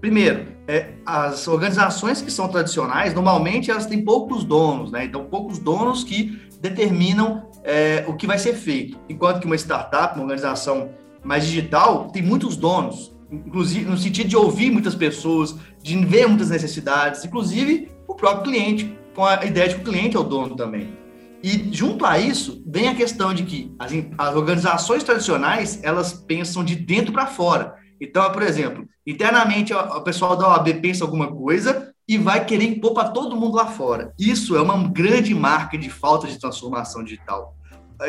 Primeiro, 0.00 0.46
é, 0.66 0.90
as 1.04 1.48
organizações 1.48 2.22
que 2.22 2.30
são 2.30 2.48
tradicionais, 2.48 3.12
normalmente 3.14 3.70
elas 3.70 3.86
têm 3.86 4.04
poucos 4.04 4.44
donos, 4.44 4.92
né? 4.92 5.04
Então, 5.04 5.24
poucos 5.24 5.58
donos 5.58 6.04
que 6.04 6.40
determinam 6.60 7.48
é, 7.64 8.04
o 8.06 8.14
que 8.14 8.26
vai 8.26 8.38
ser 8.38 8.54
feito. 8.54 8.98
Enquanto 9.08 9.40
que 9.40 9.46
uma 9.46 9.56
startup, 9.56 10.14
uma 10.14 10.22
organização 10.22 10.90
mais 11.24 11.44
digital, 11.44 12.08
tem 12.12 12.22
muitos 12.22 12.56
donos 12.56 13.18
inclusive 13.30 13.84
no 13.84 13.96
sentido 13.96 14.28
de 14.28 14.36
ouvir 14.36 14.70
muitas 14.70 14.94
pessoas, 14.94 15.54
de 15.82 15.96
ver 16.04 16.26
muitas 16.26 16.50
necessidades, 16.50 17.24
inclusive 17.24 17.90
o 18.06 18.14
próprio 18.14 18.52
cliente, 18.52 18.98
com 19.14 19.24
a 19.24 19.44
ideia 19.44 19.68
de 19.68 19.74
que 19.76 19.80
o 19.82 19.84
cliente 19.84 20.16
é 20.16 20.20
o 20.20 20.24
dono 20.24 20.56
também. 20.56 20.96
E 21.42 21.68
junto 21.72 22.04
a 22.04 22.18
isso, 22.18 22.62
vem 22.66 22.88
a 22.88 22.94
questão 22.94 23.32
de 23.32 23.44
que 23.44 23.74
as, 23.78 23.92
as 24.18 24.34
organizações 24.34 25.04
tradicionais, 25.04 25.78
elas 25.82 26.12
pensam 26.12 26.64
de 26.64 26.74
dentro 26.74 27.12
para 27.12 27.26
fora. 27.26 27.76
Então, 28.00 28.30
por 28.32 28.42
exemplo, 28.42 28.86
internamente 29.06 29.72
o 29.72 30.00
pessoal 30.02 30.36
da 30.36 30.48
OAB 30.48 30.74
pensa 30.80 31.04
alguma 31.04 31.28
coisa 31.28 31.92
e 32.06 32.16
vai 32.16 32.44
querer 32.44 32.64
impor 32.64 32.94
para 32.94 33.10
todo 33.10 33.36
mundo 33.36 33.56
lá 33.56 33.66
fora. 33.66 34.12
Isso 34.18 34.56
é 34.56 34.62
uma 34.62 34.88
grande 34.88 35.34
marca 35.34 35.76
de 35.76 35.90
falta 35.90 36.26
de 36.26 36.38
transformação 36.38 37.04
digital. 37.04 37.54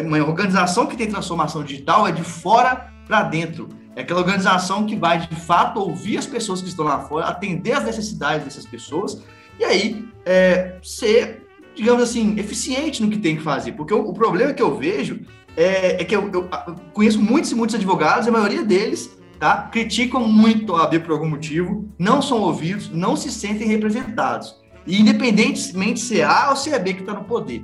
Uma 0.02 0.20
organização 0.20 0.88
que 0.88 0.96
tem 0.96 1.10
transformação 1.10 1.64
digital 1.64 2.08
é 2.08 2.12
de 2.12 2.24
fora 2.24 2.94
para 3.08 3.24
dentro 3.24 3.68
É 3.96 4.02
aquela 4.02 4.20
organização 4.20 4.86
que 4.86 4.96
vai, 4.96 5.18
de 5.28 5.36
fato, 5.36 5.80
ouvir 5.80 6.18
as 6.18 6.28
pessoas 6.28 6.62
que 6.62 6.70
estão 6.70 6.86
lá 6.86 7.00
fora, 7.02 7.26
atender 7.26 7.74
as 7.74 7.84
necessidades 7.84 8.46
dessas 8.46 8.66
pessoas 8.66 9.22
e 9.60 9.66
aí 9.66 10.08
é, 10.26 10.78
ser, 10.82 11.49
digamos 11.80 12.04
assim, 12.04 12.38
eficiente 12.38 13.02
no 13.02 13.10
que 13.10 13.18
tem 13.18 13.38
que 13.38 13.42
fazer. 13.42 13.72
Porque 13.72 13.94
o, 13.94 14.10
o 14.10 14.14
problema 14.14 14.54
que 14.54 14.62
eu 14.62 14.78
vejo 14.78 15.22
é, 15.56 16.02
é 16.02 16.04
que 16.04 16.14
eu, 16.14 16.30
eu, 16.34 16.50
conheço 16.94 17.22
muitos 17.22 17.52
e 17.52 17.56
muitos 17.56 17.76
advogados, 17.76 18.28
a 18.28 18.32
maioria 18.32 18.64
deles 18.64 19.18
tá, 19.40 19.70
criticam 19.72 20.28
muito 20.28 20.76
a 20.76 20.84
OAB 20.84 21.00
por 21.00 21.12
algum 21.14 21.30
motivo, 21.30 21.90
não 21.98 22.22
são 22.22 22.42
ouvidos, 22.42 22.90
não 22.90 23.16
se 23.16 23.32
sentem 23.32 23.68
representados. 23.68 24.58
E 24.86 25.00
independentemente 25.00 26.02
se 26.02 26.20
é 26.20 26.26
A 26.26 26.50
ou 26.50 26.56
se 26.58 26.70
é 26.70 26.78
B 26.78 26.94
que 26.94 27.02
está 27.02 27.14
no 27.14 27.24
poder. 27.24 27.64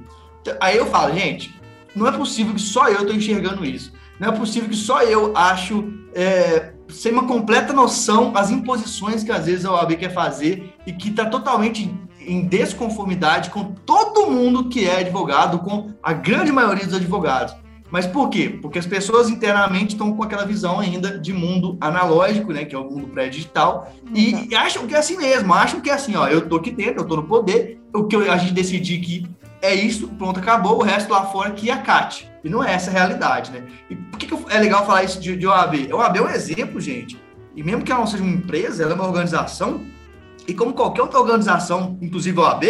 Aí 0.61 0.77
eu 0.77 0.85
falo, 0.85 1.13
gente, 1.13 1.53
não 1.93 2.07
é 2.07 2.11
possível 2.11 2.53
que 2.53 2.61
só 2.61 2.87
eu 2.87 3.01
estou 3.01 3.15
enxergando 3.15 3.65
isso. 3.65 3.91
Não 4.17 4.29
é 4.29 4.31
possível 4.31 4.69
que 4.69 4.75
só 4.75 5.03
eu 5.03 5.35
acho 5.35 5.91
é, 6.13 6.71
sem 6.87 7.11
uma 7.11 7.27
completa 7.27 7.73
noção 7.73 8.31
as 8.35 8.49
imposições 8.49 9.23
que 9.23 9.31
às 9.31 9.45
vezes 9.45 9.65
a 9.65 9.73
OAB 9.73 9.97
quer 9.97 10.13
fazer 10.13 10.73
e 10.85 10.93
que 10.93 11.09
está 11.09 11.25
totalmente 11.25 11.93
em 12.25 12.45
desconformidade 12.45 13.49
com 13.49 13.63
todo 13.85 14.29
mundo 14.29 14.69
que 14.69 14.85
é 14.85 14.99
advogado, 14.99 15.59
com 15.59 15.91
a 16.01 16.13
grande 16.13 16.51
maioria 16.51 16.85
dos 16.85 16.95
advogados. 16.95 17.55
Mas 17.91 18.07
por 18.07 18.29
quê? 18.29 18.57
Porque 18.61 18.79
as 18.79 18.85
pessoas 18.85 19.29
internamente 19.29 19.93
estão 19.93 20.13
com 20.13 20.23
aquela 20.23 20.45
visão 20.45 20.79
ainda 20.79 21.19
de 21.19 21.31
mundo 21.31 21.77
analógico, 21.79 22.51
né, 22.51 22.65
que 22.65 22.75
é 22.75 22.77
o 22.77 22.83
mundo 22.83 23.07
pré-digital, 23.07 23.93
e, 24.13 24.49
e 24.49 24.55
acham 24.55 24.87
que 24.87 24.95
é 24.95 24.97
assim 24.97 25.17
mesmo, 25.17 25.53
acham 25.53 25.79
que 25.79 25.89
é 25.89 25.93
assim, 25.93 26.15
ó, 26.15 26.27
eu 26.27 26.49
tô 26.49 26.57
aqui 26.57 26.71
dentro, 26.71 27.01
eu 27.01 27.07
tô 27.07 27.15
no 27.15 27.23
poder, 27.23 27.79
o 27.93 28.05
que 28.05 28.15
a 28.15 28.37
gente 28.37 28.53
decidir 28.53 28.99
que 28.99 29.27
é 29.61 29.73
isso, 29.73 30.07
pronto, 30.09 30.39
acabou, 30.39 30.79
o 30.79 30.83
resto 30.83 31.11
lá 31.11 31.25
fora 31.25 31.51
que 31.51 31.71
acate. 31.71 32.29
E 32.43 32.49
não 32.49 32.63
é 32.63 32.73
essa 32.73 32.91
a 32.91 32.93
realidade, 32.93 33.51
né? 33.51 33.63
E 33.89 33.95
por 33.95 34.19
que, 34.19 34.27
que 34.27 34.35
é 34.49 34.59
legal 34.59 34.85
falar 34.85 35.03
isso 35.03 35.19
de, 35.19 35.35
de 35.35 35.47
OAB? 35.47 35.89
A 35.91 35.95
OAB 35.95 36.17
é 36.17 36.21
um 36.21 36.29
exemplo, 36.29 36.79
gente. 36.79 37.19
E 37.55 37.63
mesmo 37.63 37.83
que 37.83 37.91
ela 37.91 38.01
não 38.01 38.07
seja 38.07 38.23
uma 38.23 38.33
empresa, 38.33 38.83
ela 38.83 38.91
é 38.91 38.95
uma 38.95 39.07
organização, 39.07 39.81
e 40.47 40.53
como 40.53 40.73
qualquer 40.73 41.01
outra 41.01 41.19
organização, 41.19 41.97
inclusive 42.01 42.39
a 42.39 42.43
OAB, 42.43 42.63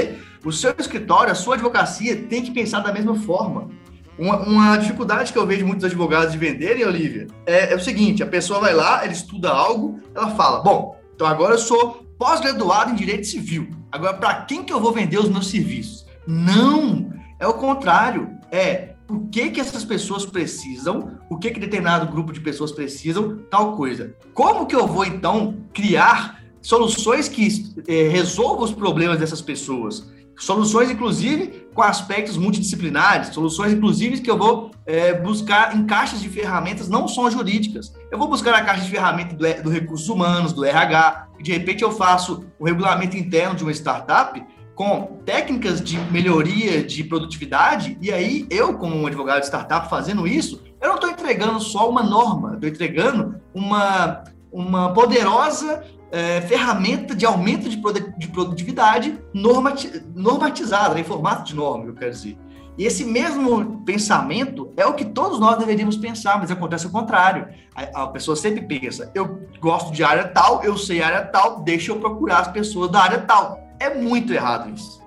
o 0.44 0.52
seu 0.52 0.74
escritório, 0.78 1.32
a 1.32 1.36
sua 1.36 1.56
advocacia 1.56 2.16
tem 2.16 2.44
que 2.44 2.52
pensar 2.52 2.80
da 2.80 2.94
mesma 2.94 3.16
forma. 3.16 3.70
Uma, 4.18 4.38
uma, 4.38 4.78
dificuldade 4.78 5.34
que 5.34 5.38
eu 5.38 5.46
vejo 5.46 5.66
muitos 5.66 5.84
advogados 5.84 6.32
de 6.32 6.38
venderem, 6.38 6.86
Olivia, 6.86 7.28
é, 7.46 7.74
é, 7.74 7.76
o 7.76 7.80
seguinte: 7.80 8.24
a 8.24 8.28
pessoa 8.28 8.62
vai 8.62 8.74
lá, 8.74 9.04
ela 9.04 9.12
estuda 9.12 9.50
algo, 9.50 10.00
ela 10.16 10.30
fala, 10.32 10.62
bom, 10.62 10.98
então 11.14 11.28
agora 11.28 11.56
eu 11.56 11.58
sou 11.58 12.06
pós-graduado 12.18 12.92
em 12.92 12.96
direito 12.96 13.28
civil. 13.28 13.70
Agora, 13.92 14.14
para 14.14 14.36
quem 14.44 14.64
que 14.64 14.72
eu 14.72 14.80
vou 14.80 14.94
vender 14.94 15.18
os 15.18 15.30
meus 15.30 15.48
serviços? 15.48 16.06
Não! 16.26 17.14
É 17.40 17.48
o 17.48 17.54
contrário. 17.54 18.30
É 18.50 18.96
o 19.10 19.28
que 19.28 19.52
que 19.52 19.60
essas 19.60 19.84
pessoas 19.84 20.26
precisam, 20.26 21.20
o 21.30 21.38
que 21.38 21.52
que 21.52 21.60
determinado 21.60 22.12
grupo 22.12 22.32
de 22.32 22.40
pessoas 22.40 22.72
precisam, 22.72 23.40
tal 23.50 23.76
coisa. 23.76 24.16
Como 24.34 24.66
que 24.66 24.76
eu 24.76 24.88
vou 24.88 25.06
então 25.06 25.58
criar 25.74 26.42
soluções 26.66 27.30
que 27.30 27.48
é, 27.88 28.08
resolvam 28.08 28.64
os 28.64 28.72
problemas 28.72 29.20
dessas 29.20 29.40
pessoas? 29.40 30.12
Soluções, 30.38 30.90
inclusive, 30.90 31.68
com 31.74 31.82
aspectos 31.82 32.36
multidisciplinares, 32.36 33.30
soluções, 33.30 33.72
inclusive, 33.72 34.20
que 34.20 34.30
eu 34.30 34.38
vou 34.38 34.72
é, 34.86 35.14
buscar 35.14 35.76
em 35.76 35.86
caixas 35.86 36.20
de 36.20 36.28
ferramentas 36.28 36.90
não 36.90 37.08
só 37.08 37.30
jurídicas. 37.30 37.94
Eu 38.12 38.18
vou 38.18 38.28
buscar 38.28 38.56
a 38.56 38.64
caixa 38.64 38.84
de 38.84 38.90
ferramentas 38.90 39.38
do, 39.38 39.64
do 39.64 39.70
Recursos 39.70 40.10
Humanos, 40.10 40.54
do 40.54 40.66
RH, 40.66 41.28
de 41.40 41.52
repente 41.52 41.84
eu 41.84 41.92
faço 41.92 42.44
o 42.58 42.66
regulamento 42.66 43.16
interno 43.16 43.56
de 43.56 43.64
uma 43.64 43.72
startup 43.72 44.44
com 44.74 45.22
técnicas 45.24 45.80
de 45.80 45.98
melhoria 46.12 46.84
de 46.84 47.04
produtividade, 47.04 47.96
e 48.02 48.12
aí 48.12 48.48
eu, 48.50 48.74
como 48.78 48.96
um 48.96 49.06
advogado 49.06 49.42
de 49.42 49.46
startup 49.46 49.88
fazendo 49.88 50.28
isso, 50.28 50.62
eu 50.82 50.90
não 50.90 50.96
estou 50.96 51.12
entregando 51.12 51.60
só 51.60 51.88
uma 51.90 52.02
norma, 52.02 52.56
estou 52.56 52.70
entregando 52.70 53.40
uma, 53.54 54.24
uma 54.52 54.94
poderosa 54.94 55.84
é, 56.16 56.40
ferramenta 56.40 57.14
de 57.14 57.26
aumento 57.26 57.68
de, 57.68 57.76
de 58.18 58.28
produtividade 58.30 59.20
normati 59.34 60.02
normatizada, 60.16 60.96
né, 60.96 61.02
em 61.02 61.04
formato 61.04 61.44
de 61.44 61.54
norma, 61.54 61.84
eu 61.88 61.94
quero 61.94 62.12
dizer. 62.12 62.38
E 62.78 62.86
esse 62.86 63.04
mesmo 63.04 63.82
pensamento 63.82 64.72
é 64.78 64.86
o 64.86 64.94
que 64.94 65.04
todos 65.04 65.42
nós 65.42 65.58
deveríamos 65.58 65.98
pensar, 65.98 66.40
mas 66.40 66.50
acontece 66.50 66.88
o 66.88 66.90
contrário. 66.90 67.50
A, 67.76 68.04
a, 68.04 68.08
pessoa 68.08 68.36
sempre 68.36 68.62
pensa: 68.62 69.12
eu 69.14 69.42
gosto 69.60 69.92
de 69.92 70.06
área 70.06 70.26
tal, 70.26 70.64
eu 70.64 70.78
sei 70.78 71.02
área 71.02 71.22
tal, 71.22 71.60
deixa 71.62 71.92
eu 71.92 72.00
procurar 72.00 72.40
as 72.40 72.48
pessoas 72.48 72.90
da 72.90 73.02
área 73.02 73.20
tal. 73.20 73.60
É 73.78 73.94
muito 73.94 74.32
errado 74.34 74.70
isso. 74.74 75.04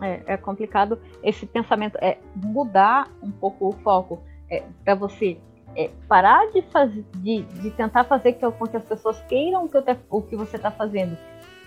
É, 0.00 0.22
é 0.26 0.36
complicado 0.36 0.98
esse 1.22 1.46
pensamento, 1.46 1.96
é 2.00 2.18
mudar 2.34 3.08
um 3.22 3.30
pouco 3.30 3.68
o 3.68 3.72
foco. 3.84 4.20
É, 4.50 4.64
para 4.84 4.94
você 4.96 5.38
é, 5.76 5.90
parar 6.08 6.46
de, 6.52 6.62
fazer, 6.62 7.04
de, 7.16 7.42
de 7.42 7.70
tentar 7.70 8.04
fazer 8.04 8.34
com 8.34 8.66
que 8.66 8.76
as 8.76 8.84
pessoas 8.84 9.20
queiram 9.28 9.64
o 9.64 9.68
que, 9.68 9.80
te, 9.82 9.96
o 10.10 10.22
que 10.22 10.36
você 10.36 10.56
está 10.56 10.70
fazendo, 10.70 11.16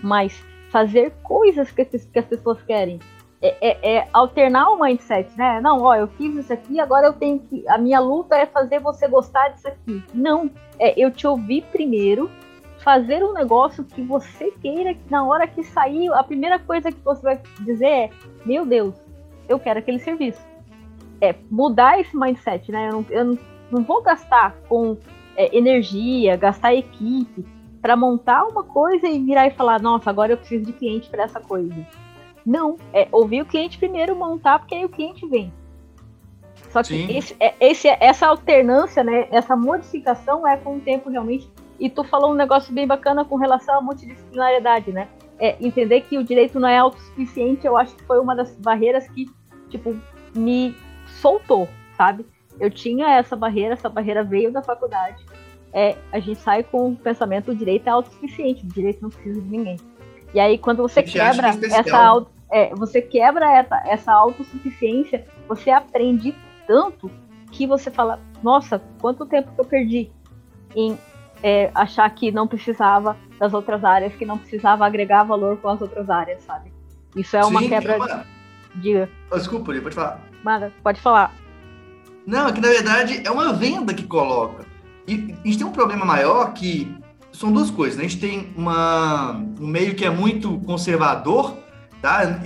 mas 0.02 0.44
fazer 0.70 1.12
coisas 1.22 1.70
que, 1.70 1.84
que 1.84 2.18
as 2.18 2.24
pessoas 2.24 2.62
querem. 2.62 2.98
É, 3.44 3.56
é, 3.60 3.96
é, 3.96 4.08
alternar 4.12 4.70
o 4.70 4.80
mindset, 4.80 5.28
né? 5.36 5.60
Não, 5.60 5.82
ó, 5.82 5.96
eu 5.96 6.06
fiz 6.06 6.32
isso 6.36 6.52
aqui, 6.52 6.78
agora 6.78 7.08
eu 7.08 7.12
tenho 7.12 7.40
que. 7.40 7.68
A 7.68 7.76
minha 7.76 7.98
luta 7.98 8.36
é 8.36 8.46
fazer 8.46 8.78
você 8.78 9.08
gostar 9.08 9.48
disso 9.48 9.66
aqui. 9.66 10.02
Não, 10.14 10.48
é 10.78 10.94
eu 10.96 11.10
te 11.10 11.26
ouvir 11.26 11.64
primeiro, 11.72 12.30
fazer 12.78 13.24
um 13.24 13.32
negócio 13.32 13.84
que 13.84 14.00
você 14.00 14.52
queira, 14.62 14.94
que 14.94 15.10
na 15.10 15.24
hora 15.24 15.48
que 15.48 15.64
sair, 15.64 16.12
a 16.12 16.22
primeira 16.22 16.58
coisa 16.60 16.92
que 16.92 17.00
você 17.00 17.22
vai 17.22 17.40
dizer 17.60 17.86
é: 17.86 18.10
Meu 18.46 18.64
Deus, 18.64 18.94
eu 19.48 19.58
quero 19.58 19.80
aquele 19.80 19.98
serviço. 19.98 20.40
É 21.20 21.34
mudar 21.50 22.00
esse 22.00 22.16
mindset, 22.16 22.70
né? 22.70 22.88
Eu 22.88 22.92
não, 22.92 23.06
eu 23.10 23.24
não 23.24 23.38
não 23.72 23.82
vou 23.82 24.02
gastar 24.02 24.54
com 24.68 24.96
é, 25.36 25.56
energia, 25.56 26.36
gastar 26.36 26.74
equipe 26.74 27.44
para 27.80 27.96
montar 27.96 28.44
uma 28.44 28.62
coisa 28.62 29.08
e 29.08 29.18
virar 29.18 29.48
e 29.48 29.50
falar, 29.50 29.80
nossa, 29.80 30.08
agora 30.08 30.32
eu 30.32 30.36
preciso 30.36 30.64
de 30.64 30.72
cliente 30.72 31.08
para 31.10 31.24
essa 31.24 31.40
coisa. 31.40 31.74
Não, 32.44 32.76
é 32.92 33.08
ouvir 33.10 33.42
o 33.42 33.46
cliente 33.46 33.78
primeiro, 33.78 34.14
montar, 34.14 34.60
porque 34.60 34.74
aí 34.74 34.84
o 34.84 34.88
cliente 34.88 35.26
vem. 35.26 35.52
Só 36.70 36.82
que 36.82 36.94
esse, 37.12 37.36
é, 37.38 37.54
esse, 37.60 37.88
essa 37.88 38.26
alternância, 38.26 39.02
né, 39.02 39.26
essa 39.30 39.56
modificação 39.56 40.46
é 40.46 40.56
com 40.56 40.76
o 40.76 40.80
tempo 40.80 41.10
realmente. 41.10 41.50
E 41.78 41.90
tu 41.90 42.04
falou 42.04 42.30
um 42.30 42.34
negócio 42.34 42.72
bem 42.72 42.86
bacana 42.86 43.24
com 43.24 43.36
relação 43.36 43.78
à 43.78 43.80
multidisciplinariedade, 43.80 44.92
né? 44.92 45.08
É, 45.38 45.56
entender 45.60 46.02
que 46.02 46.16
o 46.16 46.24
direito 46.24 46.60
não 46.60 46.68
é 46.68 46.78
autossuficiente, 46.78 47.66
eu 47.66 47.76
acho 47.76 47.96
que 47.96 48.04
foi 48.04 48.20
uma 48.20 48.36
das 48.36 48.54
barreiras 48.56 49.08
que, 49.08 49.26
tipo, 49.68 49.96
me 50.34 50.76
soltou, 51.20 51.68
sabe? 51.96 52.24
Eu 52.60 52.70
tinha 52.70 53.16
essa 53.16 53.36
barreira, 53.36 53.74
essa 53.74 53.88
barreira 53.88 54.22
veio 54.22 54.52
da 54.52 54.62
faculdade. 54.62 55.24
É, 55.72 55.96
a 56.12 56.18
gente 56.18 56.40
sai 56.40 56.62
com 56.62 56.90
o 56.90 56.96
pensamento 56.96 57.50
o 57.50 57.54
direito 57.54 57.86
é 57.86 57.90
autossuficiente, 57.90 58.64
o 58.64 58.68
direito 58.68 59.00
não 59.02 59.10
precisa 59.10 59.40
de 59.40 59.48
ninguém. 59.48 59.76
E 60.34 60.40
aí 60.40 60.58
quando 60.58 60.82
você 60.82 61.02
quebra 61.02 61.48
essa 61.48 62.26
é, 62.50 62.74
você 62.74 63.00
quebra 63.00 63.50
essa, 63.50 63.82
essa 63.86 64.12
autossuficiência, 64.12 65.26
você 65.48 65.70
aprende 65.70 66.34
tanto 66.66 67.10
que 67.50 67.66
você 67.66 67.90
fala, 67.90 68.20
nossa, 68.42 68.82
quanto 69.00 69.24
tempo 69.24 69.50
que 69.54 69.60
eu 69.60 69.64
perdi 69.64 70.10
em 70.76 70.98
é, 71.42 71.70
achar 71.74 72.08
que 72.10 72.30
não 72.30 72.46
precisava 72.46 73.16
das 73.38 73.52
outras 73.52 73.82
áreas, 73.82 74.14
que 74.14 74.24
não 74.24 74.38
precisava 74.38 74.86
agregar 74.86 75.24
valor 75.24 75.56
com 75.56 75.68
as 75.68 75.80
outras 75.80 76.08
áreas, 76.08 76.42
sabe? 76.42 76.72
Isso 77.16 77.36
é 77.36 77.44
uma 77.44 77.60
Sim, 77.60 77.68
quebra. 77.68 77.96
Uma... 77.96 78.26
Diga. 78.74 79.08
Desculpa, 79.34 79.72
pode 79.72 79.94
falar. 79.94 80.20
Mara, 80.42 80.72
pode 80.82 81.00
falar. 81.00 81.34
Não, 82.26 82.48
é 82.48 82.52
que 82.52 82.60
na 82.60 82.68
verdade 82.68 83.22
é 83.24 83.30
uma 83.30 83.52
venda 83.52 83.92
que 83.92 84.04
coloca. 84.04 84.64
E 85.06 85.34
a 85.44 85.46
gente 85.46 85.58
tem 85.58 85.66
um 85.66 85.72
problema 85.72 86.04
maior 86.04 86.52
que 86.52 86.94
são 87.32 87.50
duas 87.52 87.70
coisas. 87.70 87.98
Né? 87.98 88.04
A 88.04 88.08
gente 88.08 88.20
tem 88.20 88.52
uma, 88.56 89.32
um 89.60 89.66
meio 89.66 89.94
que 89.94 90.04
é 90.04 90.10
muito 90.10 90.58
conservador, 90.60 91.56
tá? 92.00 92.40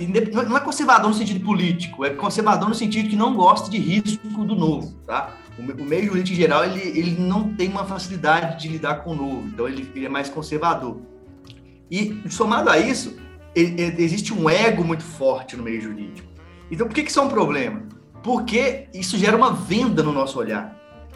não 0.47 0.57
é 0.57 0.59
conservador 0.59 1.09
no 1.09 1.15
sentido 1.15 1.43
político, 1.43 2.03
é 2.05 2.11
conservador 2.11 2.69
no 2.69 2.75
sentido 2.75 3.09
que 3.09 3.15
não 3.15 3.35
gosta 3.35 3.69
de 3.69 3.77
risco 3.77 4.45
do 4.45 4.55
novo. 4.55 4.93
Tá? 5.05 5.31
O, 5.57 5.83
meio 5.83 6.07
jurídico 6.07 6.33
em 6.33 6.41
geral 6.41 6.63
ele, 6.63 6.79
ele 6.79 7.19
não 7.19 7.53
tem 7.53 7.69
uma 7.69 7.85
facilidade 7.85 8.61
de 8.61 8.67
lidar 8.69 9.03
com 9.03 9.11
o 9.11 9.15
novo, 9.15 9.47
então 9.47 9.67
ele, 9.67 9.91
ele 9.95 10.05
é 10.05 10.09
mais 10.09 10.29
conservador. 10.29 11.01
E 11.89 12.21
somado 12.29 12.69
a 12.69 12.77
isso, 12.77 13.17
ele, 13.55 13.81
existe 13.97 14.33
um 14.33 14.49
ego 14.49 14.83
muito 14.83 15.03
forte 15.03 15.55
no 15.55 15.63
meio 15.63 15.81
jurídico. 15.81 16.27
Então, 16.69 16.85
por 16.85 16.93
que, 16.93 17.03
que 17.03 17.09
isso 17.09 17.19
é 17.19 17.23
um 17.23 17.29
problema? 17.29 17.83
Porque 18.23 18.87
isso 18.93 19.17
gera 19.17 19.35
uma 19.35 19.51
venda 19.51 20.03
no 20.03 20.11
nosso 20.11 20.39
olhar. 20.39 20.75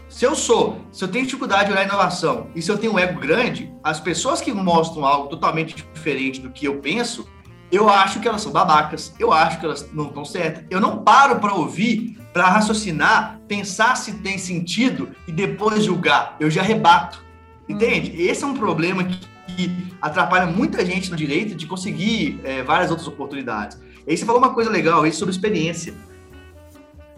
Se 0.10 0.25
eu 0.25 0.36
sou, 0.36 0.81
se 0.91 1.03
eu 1.03 1.08
tenho 1.08 1.25
dificuldade 1.25 1.67
de 1.67 1.72
olhar 1.72 1.86
inovação 1.86 2.48
e 2.53 2.62
se 2.62 2.70
eu 2.70 2.77
tenho 2.77 2.93
um 2.93 3.00
ego 3.00 3.20
grande, 3.20 3.74
as 3.81 4.00
pessoas 4.00 4.41
que 4.41 4.51
mostram 4.51 5.05
algo 5.05 5.29
totalmente 5.29 5.74
diferente 5.74 6.41
do 6.41 6.50
que 6.50 6.65
eu 6.65 6.79
penso, 6.79 7.25
eu 7.72 7.88
acho 7.89 8.20
que 8.20 8.27
elas 8.27 8.41
são 8.41 8.51
babacas, 8.51 9.13
eu 9.17 9.31
acho 9.31 9.58
que 9.60 9.65
elas 9.65 9.89
não 9.93 10.08
estão 10.08 10.25
certas. 10.25 10.65
Eu 10.70 10.81
não 10.81 10.98
paro 10.98 11.39
para 11.39 11.53
ouvir, 11.53 12.20
para 12.34 12.50
raciocinar, 12.50 13.39
pensar 13.48 13.96
se 13.96 14.15
tem 14.15 14.38
sentido 14.38 15.10
e 15.25 15.31
depois 15.31 15.86
julgar. 15.86 16.36
Eu 16.39 16.51
já 16.51 16.62
rebato. 16.62 17.24
Entende? 17.70 18.12
Hum. 18.12 18.15
Esse 18.17 18.43
é 18.43 18.48
um 18.48 18.53
problema 18.53 19.05
que, 19.05 19.20
que 19.55 19.96
atrapalha 20.01 20.46
muita 20.46 20.86
gente 20.86 21.10
no 21.10 21.15
direito 21.15 21.55
de 21.55 21.65
conseguir 21.65 22.41
é, 22.43 22.62
várias 22.62 22.89
outras 22.89 23.08
oportunidades. 23.08 23.79
E 24.05 24.12
aí 24.12 24.17
você 24.17 24.25
falou 24.25 24.41
uma 24.41 24.53
coisa 24.53 24.70
legal 24.70 25.03
aí 25.03 25.13
sobre 25.13 25.34
experiência. 25.34 25.93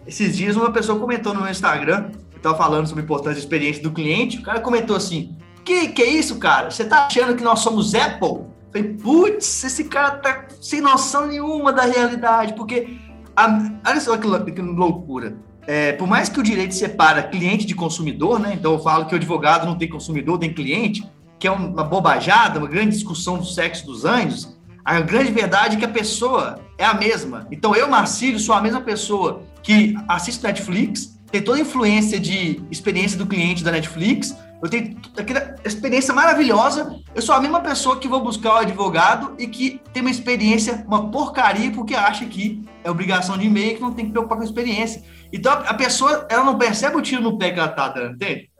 Esses 0.06 0.36
dias 0.36 0.56
uma 0.56 0.70
pessoa 0.70 0.98
comentou 0.98 1.32
no 1.32 1.40
meu 1.40 1.50
Instagram, 1.50 2.10
eu 2.32 2.36
estava 2.36 2.56
falando 2.56 2.86
sobre 2.86 3.02
a 3.02 3.04
importância 3.04 3.34
da 3.34 3.40
experiência 3.40 3.82
do 3.82 3.90
cliente, 3.90 4.38
o 4.38 4.42
cara 4.42 4.60
comentou 4.60 4.96
assim, 4.96 5.36
Que 5.64 5.88
que 5.88 6.02
é 6.02 6.10
isso, 6.10 6.38
cara? 6.38 6.70
Você 6.70 6.84
tá 6.84 7.06
achando 7.06 7.34
que 7.34 7.42
nós 7.42 7.60
somos 7.60 7.94
Apple? 7.94 8.44
Falei, 8.70 8.94
putz, 8.94 9.64
esse 9.64 9.84
cara 9.84 10.16
tá 10.16 10.46
sem 10.60 10.80
noção 10.80 11.26
nenhuma 11.26 11.72
da 11.72 11.82
realidade, 11.82 12.54
porque 12.54 12.98
a, 13.34 13.70
olha 13.86 14.00
só 14.00 14.16
que, 14.18 14.52
que 14.52 14.60
loucura. 14.60 15.36
É, 15.66 15.92
por 15.92 16.06
mais 16.06 16.28
que 16.28 16.38
o 16.38 16.42
direito 16.42 16.74
separa 16.74 17.22
cliente 17.22 17.64
de 17.64 17.74
consumidor, 17.74 18.38
né? 18.38 18.52
Então 18.52 18.72
eu 18.72 18.78
falo 18.78 19.06
que 19.06 19.14
o 19.14 19.16
advogado 19.16 19.64
não 19.64 19.78
tem 19.78 19.88
consumidor, 19.88 20.38
tem 20.38 20.52
cliente, 20.52 21.08
que 21.38 21.48
é 21.48 21.50
uma 21.50 21.82
bobajada, 21.82 22.58
uma 22.58 22.68
grande 22.68 22.90
discussão 22.90 23.38
do 23.38 23.46
sexo 23.46 23.86
dos 23.86 24.04
anjos. 24.04 24.54
A 24.84 25.00
grande 25.00 25.30
verdade 25.30 25.76
é 25.76 25.78
que 25.78 25.84
a 25.84 25.88
pessoa 25.88 26.58
é 26.76 26.84
a 26.84 26.92
mesma. 26.92 27.46
Então 27.50 27.74
eu, 27.74 27.88
Marcílio, 27.88 28.38
sou 28.38 28.54
a 28.54 28.60
mesma 28.60 28.82
pessoa 28.82 29.42
que 29.64 29.96
assiste 30.06 30.44
Netflix, 30.44 31.18
tem 31.32 31.42
toda 31.42 31.58
a 31.58 31.62
influência 31.62 32.20
de 32.20 32.62
experiência 32.70 33.18
do 33.18 33.26
cliente 33.26 33.64
da 33.64 33.72
Netflix, 33.72 34.36
eu 34.62 34.70
tenho 34.70 34.96
aquela 35.18 35.56
experiência 35.64 36.14
maravilhosa. 36.14 36.98
Eu 37.14 37.20
sou 37.20 37.34
a 37.34 37.40
mesma 37.40 37.60
pessoa 37.60 37.98
que 37.98 38.08
vou 38.08 38.22
buscar 38.22 38.54
o 38.54 38.58
advogado 38.58 39.34
e 39.38 39.46
que 39.46 39.80
tem 39.92 40.00
uma 40.00 40.10
experiência, 40.10 40.84
uma 40.86 41.10
porcaria, 41.10 41.70
porque 41.70 41.94
acha 41.94 42.24
que 42.24 42.64
é 42.82 42.90
obrigação 42.90 43.36
de 43.36 43.46
e-mail 43.46 43.76
que 43.76 43.82
não 43.82 43.92
tem 43.92 44.06
que 44.06 44.12
preocupar 44.12 44.38
com 44.38 44.42
a 44.42 44.46
experiência. 44.46 45.02
Então 45.32 45.52
a 45.52 45.74
pessoa 45.74 46.26
ela 46.30 46.44
não 46.44 46.56
percebe 46.56 46.96
o 46.96 47.02
tiro 47.02 47.20
no 47.20 47.36
pé 47.36 47.50
que 47.50 47.58
ela 47.58 47.68
tá 47.68 47.88
dando, 47.88 48.14
entende? 48.14 48.50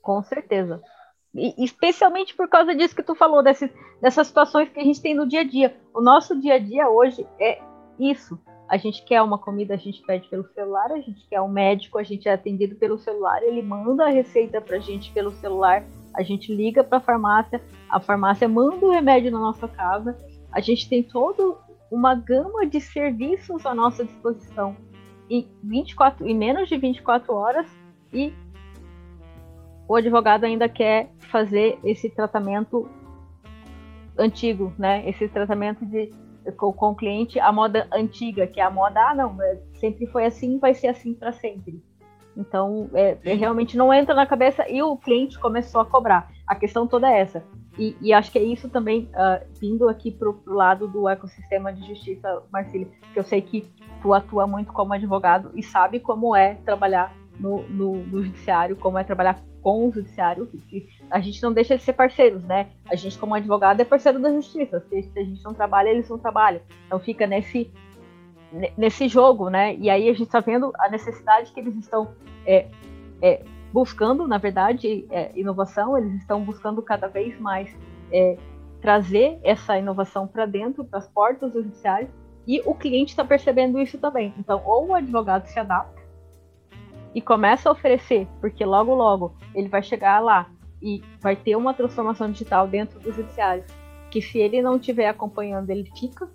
Com 0.00 0.22
certeza. 0.22 0.80
E, 1.34 1.64
especialmente 1.64 2.34
por 2.34 2.48
causa 2.48 2.74
disso 2.74 2.94
que 2.94 3.02
tu 3.02 3.14
falou, 3.14 3.42
dessas, 3.42 3.70
dessas 4.00 4.26
situações 4.26 4.68
que 4.68 4.78
a 4.78 4.84
gente 4.84 5.00
tem 5.00 5.14
no 5.14 5.26
dia 5.26 5.40
a 5.40 5.44
dia. 5.44 5.76
O 5.92 6.00
nosso 6.00 6.40
dia 6.40 6.54
a 6.54 6.58
dia 6.58 6.88
hoje 6.88 7.26
é 7.40 7.60
isso 7.98 8.38
a 8.74 8.76
gente 8.76 9.04
quer 9.04 9.22
uma 9.22 9.38
comida, 9.38 9.74
a 9.74 9.76
gente 9.76 10.02
pede 10.02 10.28
pelo 10.28 10.44
celular, 10.48 10.90
a 10.90 10.98
gente 10.98 11.24
quer 11.28 11.40
um 11.40 11.48
médico, 11.48 11.96
a 11.96 12.02
gente 12.02 12.28
é 12.28 12.32
atendido 12.32 12.74
pelo 12.74 12.98
celular, 12.98 13.40
ele 13.40 13.62
manda 13.62 14.04
a 14.04 14.10
receita 14.10 14.60
para 14.60 14.78
a 14.78 14.80
gente 14.80 15.12
pelo 15.12 15.30
celular, 15.30 15.84
a 16.12 16.24
gente 16.24 16.52
liga 16.52 16.82
para 16.82 16.98
a 16.98 17.00
farmácia, 17.00 17.62
a 17.88 18.00
farmácia 18.00 18.48
manda 18.48 18.84
o 18.84 18.90
remédio 18.90 19.30
na 19.30 19.38
nossa 19.38 19.68
casa, 19.68 20.18
a 20.50 20.60
gente 20.60 20.88
tem 20.88 21.04
toda 21.04 21.56
uma 21.88 22.16
gama 22.16 22.66
de 22.66 22.80
serviços 22.80 23.64
à 23.64 23.72
nossa 23.72 24.04
disposição 24.04 24.76
em 25.30 25.48
24 25.62 26.26
em 26.26 26.36
menos 26.36 26.68
de 26.68 26.76
24 26.76 27.32
horas 27.32 27.68
e 28.12 28.34
o 29.86 29.94
advogado 29.94 30.42
ainda 30.42 30.68
quer 30.68 31.12
fazer 31.30 31.78
esse 31.84 32.10
tratamento 32.10 32.90
antigo, 34.18 34.72
né? 34.76 35.08
Esse 35.08 35.28
tratamento 35.28 35.86
de 35.86 36.23
com, 36.52 36.72
com 36.72 36.90
o 36.90 36.94
cliente 36.94 37.38
a 37.38 37.50
moda 37.50 37.88
antiga, 37.92 38.46
que 38.46 38.60
é 38.60 38.64
a 38.64 38.70
moda, 38.70 39.00
ah, 39.10 39.14
não, 39.14 39.40
é, 39.42 39.58
sempre 39.74 40.06
foi 40.06 40.26
assim, 40.26 40.58
vai 40.58 40.74
ser 40.74 40.88
assim 40.88 41.14
para 41.14 41.32
sempre. 41.32 41.82
Então, 42.36 42.90
é, 42.94 43.16
é, 43.24 43.34
realmente 43.34 43.76
não 43.76 43.92
entra 43.92 44.14
na 44.14 44.26
cabeça 44.26 44.68
e 44.68 44.82
o 44.82 44.96
cliente 44.96 45.38
começou 45.38 45.80
a 45.80 45.86
cobrar. 45.86 46.30
A 46.46 46.54
questão 46.54 46.86
toda 46.86 47.10
é 47.10 47.20
essa. 47.20 47.44
E, 47.78 47.96
e 48.00 48.12
acho 48.12 48.30
que 48.30 48.38
é 48.38 48.42
isso 48.42 48.68
também, 48.68 49.10
uh, 49.14 49.44
vindo 49.60 49.88
aqui 49.88 50.10
para 50.10 50.28
o 50.28 50.40
lado 50.46 50.86
do 50.86 51.08
ecossistema 51.08 51.72
de 51.72 51.86
justiça, 51.86 52.42
Marcílio, 52.52 52.90
que 53.12 53.18
eu 53.18 53.24
sei 53.24 53.40
que 53.40 53.68
tu 54.00 54.12
atua 54.12 54.46
muito 54.46 54.72
como 54.72 54.92
advogado 54.92 55.50
e 55.54 55.62
sabe 55.62 55.98
como 55.98 56.36
é 56.36 56.54
trabalhar 56.64 57.12
no, 57.38 57.62
no, 57.68 57.96
no 58.04 58.22
judiciário, 58.22 58.76
como 58.76 58.98
é 58.98 59.04
trabalhar 59.04 59.42
com 59.62 59.88
o 59.88 59.92
judiciário, 59.92 60.50
a 61.10 61.20
gente 61.20 61.42
não 61.42 61.52
deixa 61.52 61.76
de 61.76 61.82
ser 61.82 61.94
parceiros, 61.94 62.44
né? 62.44 62.68
A 62.90 62.94
gente, 62.94 63.18
como 63.18 63.34
advogado, 63.34 63.80
é 63.80 63.84
parceiro 63.84 64.20
da 64.20 64.30
justiça. 64.30 64.84
Se 64.90 65.10
a 65.16 65.24
gente 65.24 65.42
não 65.42 65.54
trabalha, 65.54 65.88
eles 65.88 66.08
não 66.08 66.18
trabalham. 66.18 66.60
Então 66.86 67.00
fica 67.00 67.26
nesse, 67.26 67.72
nesse 68.76 69.08
jogo, 69.08 69.48
né? 69.48 69.74
E 69.76 69.88
aí 69.88 70.08
a 70.08 70.12
gente 70.12 70.26
está 70.26 70.40
vendo 70.40 70.70
a 70.78 70.90
necessidade 70.90 71.50
que 71.50 71.60
eles 71.60 71.74
estão 71.76 72.12
é, 72.46 72.68
é, 73.22 73.42
buscando, 73.72 74.28
na 74.28 74.36
verdade, 74.36 75.06
é, 75.10 75.32
inovação, 75.34 75.96
eles 75.96 76.14
estão 76.16 76.44
buscando 76.44 76.82
cada 76.82 77.08
vez 77.08 77.40
mais 77.40 77.74
é, 78.12 78.36
trazer 78.82 79.40
essa 79.42 79.78
inovação 79.78 80.26
para 80.26 80.44
dentro, 80.44 80.84
para 80.84 80.98
as 80.98 81.08
portas 81.08 81.50
do 81.52 81.62
judiciário, 81.62 82.08
e 82.46 82.60
o 82.66 82.74
cliente 82.74 83.12
está 83.12 83.24
percebendo 83.24 83.80
isso 83.80 83.96
também. 83.96 84.34
Então, 84.38 84.62
ou 84.64 84.88
o 84.88 84.94
advogado 84.94 85.46
se 85.46 85.58
adapta, 85.58 86.03
e 87.14 87.20
começa 87.20 87.68
a 87.68 87.72
oferecer, 87.72 88.26
porque 88.40 88.64
logo 88.64 88.94
logo 88.94 89.34
ele 89.54 89.68
vai 89.68 89.82
chegar 89.82 90.20
lá 90.20 90.48
e 90.82 91.02
vai 91.20 91.36
ter 91.36 91.56
uma 91.56 91.72
transformação 91.72 92.30
digital 92.30 92.66
dentro 92.66 92.98
do 93.00 93.12
judiciário, 93.12 93.64
que 94.10 94.20
se 94.20 94.38
ele 94.38 94.60
não 94.60 94.76
estiver 94.76 95.08
acompanhando, 95.08 95.70
ele 95.70 95.90
fica, 95.96 96.28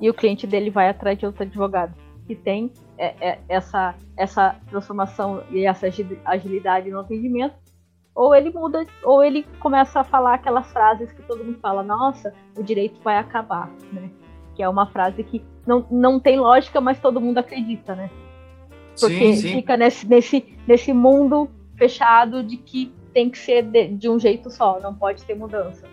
e 0.00 0.08
o 0.08 0.14
cliente 0.14 0.46
dele 0.46 0.70
vai 0.70 0.88
atrás 0.88 1.18
de 1.18 1.26
outro 1.26 1.42
advogado 1.42 1.94
que 2.26 2.34
tem 2.34 2.72
é, 2.96 3.14
é, 3.20 3.38
essa, 3.48 3.94
essa 4.16 4.56
transformação 4.68 5.42
e 5.50 5.66
essa 5.66 5.86
agilidade 6.24 6.90
no 6.90 7.00
atendimento, 7.00 7.54
ou 8.14 8.34
ele 8.34 8.50
muda, 8.50 8.86
ou 9.02 9.22
ele 9.22 9.44
começa 9.60 10.00
a 10.00 10.04
falar 10.04 10.34
aquelas 10.34 10.70
frases 10.72 11.12
que 11.12 11.22
todo 11.22 11.44
mundo 11.44 11.58
fala, 11.60 11.82
nossa, 11.82 12.32
o 12.56 12.62
direito 12.62 13.00
vai 13.02 13.18
acabar, 13.18 13.68
né? 13.92 14.10
Que 14.54 14.62
é 14.62 14.68
uma 14.68 14.86
frase 14.86 15.24
que 15.24 15.44
não, 15.66 15.84
não 15.90 16.20
tem 16.20 16.38
lógica, 16.38 16.80
mas 16.80 17.00
todo 17.00 17.20
mundo 17.20 17.38
acredita, 17.38 17.94
né? 17.94 18.08
Porque 18.98 19.18
sim, 19.18 19.36
sim. 19.36 19.52
fica 19.54 19.76
nesse, 19.76 20.06
nesse, 20.06 20.44
nesse 20.66 20.92
mundo 20.92 21.50
fechado 21.76 22.42
de 22.42 22.56
que 22.56 22.92
tem 23.12 23.30
que 23.30 23.38
ser 23.38 23.62
de, 23.62 23.88
de 23.88 24.08
um 24.08 24.18
jeito 24.18 24.50
só, 24.50 24.80
não 24.80 24.94
pode 24.94 25.24
ter 25.24 25.34
mudança. 25.34 25.84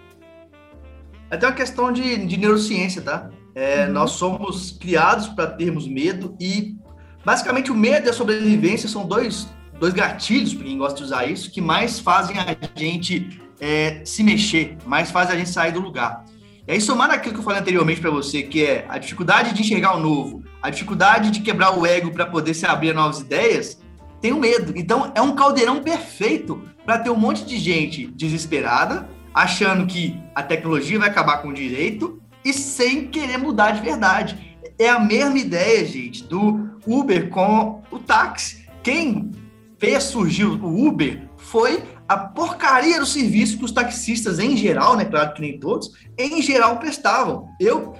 Até 1.29 1.47
uma 1.47 1.55
questão 1.55 1.91
de, 1.91 2.25
de 2.25 2.37
neurociência, 2.37 3.01
tá? 3.01 3.29
É, 3.55 3.85
uhum. 3.85 3.93
Nós 3.93 4.11
somos 4.11 4.71
criados 4.71 5.27
para 5.27 5.47
termos 5.47 5.87
medo 5.87 6.35
e, 6.39 6.75
basicamente, 7.23 7.71
o 7.71 7.75
medo 7.75 8.07
e 8.07 8.09
a 8.09 8.13
sobrevivência 8.13 8.89
são 8.89 9.05
dois, 9.05 9.47
dois 9.79 9.93
gatilhos, 9.93 10.53
para 10.53 10.65
quem 10.65 10.77
gosta 10.77 10.97
de 10.97 11.03
usar 11.03 11.25
isso, 11.25 11.51
que 11.51 11.61
mais 11.61 11.99
fazem 11.99 12.37
a 12.37 12.57
gente 12.75 13.41
é, 13.59 14.01
se 14.03 14.23
mexer, 14.23 14.77
mais 14.85 15.11
fazem 15.11 15.35
a 15.35 15.37
gente 15.37 15.49
sair 15.49 15.71
do 15.71 15.79
lugar. 15.79 16.25
E 16.67 16.73
aí, 16.73 16.81
somar 16.81 17.09
aquilo 17.09 17.33
que 17.33 17.39
eu 17.39 17.43
falei 17.43 17.59
anteriormente 17.59 17.99
para 17.99 18.11
você, 18.11 18.43
que 18.43 18.63
é 18.63 18.85
a 18.87 18.97
dificuldade 18.97 19.53
de 19.53 19.61
enxergar 19.61 19.95
o 19.95 19.99
novo, 19.99 20.43
a 20.61 20.69
dificuldade 20.69 21.31
de 21.31 21.41
quebrar 21.41 21.77
o 21.77 21.85
ego 21.85 22.11
para 22.11 22.25
poder 22.25 22.53
se 22.53 22.65
abrir 22.65 22.91
a 22.91 22.93
novas 22.93 23.19
ideias, 23.19 23.79
tem 24.21 24.31
o 24.31 24.39
medo. 24.39 24.71
Então, 24.75 25.11
é 25.15 25.21
um 25.21 25.35
caldeirão 25.35 25.81
perfeito 25.81 26.61
para 26.85 26.99
ter 26.99 27.09
um 27.09 27.15
monte 27.15 27.43
de 27.45 27.57
gente 27.57 28.05
desesperada, 28.07 29.09
achando 29.33 29.87
que 29.87 30.21
a 30.35 30.43
tecnologia 30.43 30.99
vai 30.99 31.09
acabar 31.09 31.41
com 31.41 31.49
o 31.49 31.53
direito 31.53 32.21
e 32.45 32.53
sem 32.53 33.07
querer 33.07 33.37
mudar 33.37 33.71
de 33.71 33.81
verdade. 33.81 34.57
É 34.77 34.89
a 34.89 34.99
mesma 34.99 35.39
ideia, 35.39 35.83
gente, 35.85 36.23
do 36.23 36.69
Uber 36.85 37.29
com 37.29 37.81
o 37.89 37.97
táxi. 37.97 38.67
Quem 38.83 39.31
fez 39.79 40.03
surgir 40.03 40.45
o 40.45 40.87
Uber 40.87 41.27
foi 41.37 41.83
a 42.11 42.17
porcaria 42.17 42.99
do 42.99 43.05
serviço 43.05 43.57
que 43.57 43.63
os 43.63 43.71
taxistas, 43.71 44.37
em 44.37 44.57
geral, 44.57 44.97
né? 44.97 45.05
Claro 45.05 45.33
que 45.33 45.41
nem 45.41 45.57
todos, 45.57 45.91
em 46.17 46.41
geral 46.41 46.77
prestavam. 46.77 47.47
Eu 47.57 47.93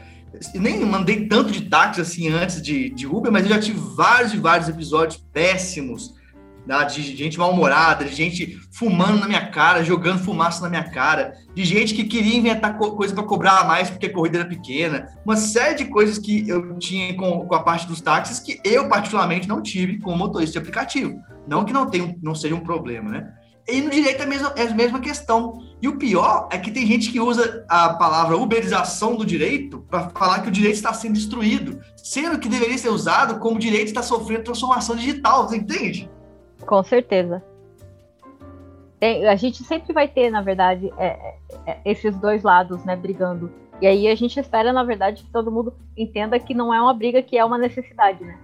nem 0.53 0.83
mandei 0.85 1.27
tanto 1.27 1.51
de 1.51 1.61
táxi 1.61 2.01
assim 2.01 2.29
antes 2.29 2.61
de, 2.61 2.89
de 2.89 3.07
Uber, 3.07 3.31
mas 3.31 3.43
eu 3.43 3.49
já 3.49 3.59
tive 3.59 3.79
vários 3.95 4.33
e 4.33 4.37
vários 4.37 4.67
episódios 4.67 5.23
péssimos 5.31 6.13
né, 6.65 6.83
de 6.85 7.01
gente 7.15 7.39
mal-humorada, 7.39 8.03
de 8.03 8.13
gente 8.13 8.59
fumando 8.69 9.19
na 9.19 9.27
minha 9.27 9.47
cara, 9.47 9.83
jogando 9.83 10.23
fumaça 10.23 10.61
na 10.61 10.69
minha 10.69 10.89
cara, 10.89 11.33
de 11.55 11.63
gente 11.63 11.93
que 11.93 12.03
queria 12.03 12.35
inventar 12.35 12.77
co 12.77 12.91
coisa 12.97 13.13
para 13.13 13.23
cobrar 13.23 13.65
mais 13.65 13.89
porque 13.89 14.07
a 14.07 14.13
corrida 14.13 14.39
era 14.39 14.47
pequena, 14.47 15.07
uma 15.25 15.37
série 15.37 15.75
de 15.75 15.85
coisas 15.85 16.17
que 16.17 16.47
eu 16.49 16.77
tinha 16.77 17.15
com, 17.15 17.45
com 17.47 17.55
a 17.55 17.63
parte 17.63 17.87
dos 17.87 18.01
táxis 18.01 18.39
que 18.39 18.59
eu 18.63 18.89
particularmente 18.89 19.47
não 19.47 19.61
tive 19.61 19.99
com 19.99 20.15
motorista 20.15 20.53
de 20.53 20.59
aplicativo. 20.59 21.19
Não 21.47 21.65
que 21.65 21.73
não 21.73 21.89
tenha, 21.89 22.15
não 22.21 22.35
seja 22.35 22.55
um 22.55 22.59
problema, 22.59 23.09
né? 23.09 23.33
E 23.67 23.81
no 23.81 23.89
direito 23.89 24.21
é 24.21 24.23
a 24.23 24.27
mesma, 24.27 24.53
é 24.55 24.63
a 24.63 24.73
mesma 24.73 24.99
questão. 24.99 25.63
E 25.81 25.87
o 25.87 25.97
pior 25.97 26.47
é 26.51 26.57
que 26.57 26.71
tem 26.71 26.85
gente 26.85 27.11
que 27.11 27.19
usa 27.19 27.65
a 27.67 27.93
palavra 27.93 28.37
uberização 28.37 29.15
do 29.15 29.25
direito 29.25 29.79
para 29.89 30.09
falar 30.09 30.41
que 30.41 30.49
o 30.49 30.51
direito 30.51 30.75
está 30.75 30.93
sendo 30.93 31.13
destruído, 31.13 31.79
sendo 31.95 32.39
que 32.39 32.49
deveria 32.49 32.77
ser 32.77 32.89
usado 32.89 33.39
como 33.39 33.55
o 33.55 33.59
direito 33.59 33.87
está 33.87 34.03
sofrendo 34.03 34.43
transformação 34.43 34.95
digital, 34.95 35.47
você 35.47 35.57
entende? 35.57 36.09
Com 36.65 36.83
certeza. 36.83 37.43
Tem, 38.99 39.27
a 39.27 39.35
gente 39.35 39.63
sempre 39.63 39.93
vai 39.93 40.07
ter, 40.07 40.29
na 40.29 40.41
verdade, 40.41 40.91
é, 40.97 41.07
é, 41.07 41.35
é, 41.65 41.77
esses 41.85 42.15
dois 42.17 42.43
lados, 42.43 42.83
né, 42.85 42.95
brigando. 42.95 43.51
E 43.81 43.87
aí 43.87 44.07
a 44.07 44.13
gente 44.13 44.39
espera, 44.39 44.71
na 44.71 44.83
verdade, 44.83 45.23
que 45.23 45.31
todo 45.31 45.51
mundo 45.51 45.73
entenda 45.97 46.39
que 46.39 46.53
não 46.53 46.71
é 46.71 46.79
uma 46.79 46.93
briga, 46.93 47.23
que 47.23 47.35
é 47.35 47.43
uma 47.43 47.57
necessidade, 47.57 48.23
né? 48.23 48.37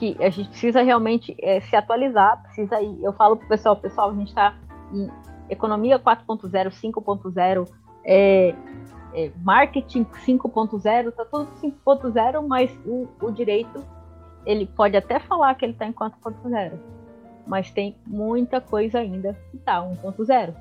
Que 0.00 0.16
a 0.18 0.30
gente 0.30 0.48
precisa 0.48 0.82
realmente 0.82 1.36
é, 1.42 1.60
se 1.60 1.76
atualizar, 1.76 2.42
precisa 2.44 2.80
ir. 2.80 3.04
Eu 3.04 3.12
falo 3.12 3.36
pro 3.36 3.46
pessoal, 3.46 3.76
pessoal, 3.76 4.10
a 4.10 4.14
gente 4.14 4.28
está 4.28 4.56
em 4.94 5.10
economia 5.50 5.98
4.0, 5.98 6.70
5.0, 6.70 7.68
é, 8.02 8.54
é, 9.12 9.30
marketing 9.44 10.04
5.0, 10.04 11.12
tá 11.12 11.24
tudo 11.26 11.50
5.0, 11.62 12.46
mas 12.48 12.70
o, 12.86 13.08
o, 13.20 13.30
direito, 13.30 13.84
ele 14.46 14.64
pode 14.64 14.96
até 14.96 15.20
falar 15.20 15.54
que 15.54 15.66
ele 15.66 15.72
está 15.72 15.84
em 15.84 15.92
4.0, 15.92 16.72
mas 17.46 17.70
tem 17.70 17.94
muita 18.06 18.58
coisa 18.58 19.00
ainda 19.00 19.38
que 19.50 19.58
está 19.58 19.82
1.0. 19.82 20.54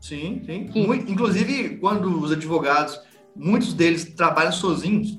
Sim, 0.00 0.42
sim. 0.44 0.66
Que... 0.66 0.86
Muito, 0.86 1.10
inclusive, 1.10 1.78
quando 1.78 2.20
os 2.20 2.30
advogados, 2.30 3.00
muitos 3.34 3.72
deles 3.72 4.04
trabalham 4.14 4.52
sozinhos, 4.52 5.18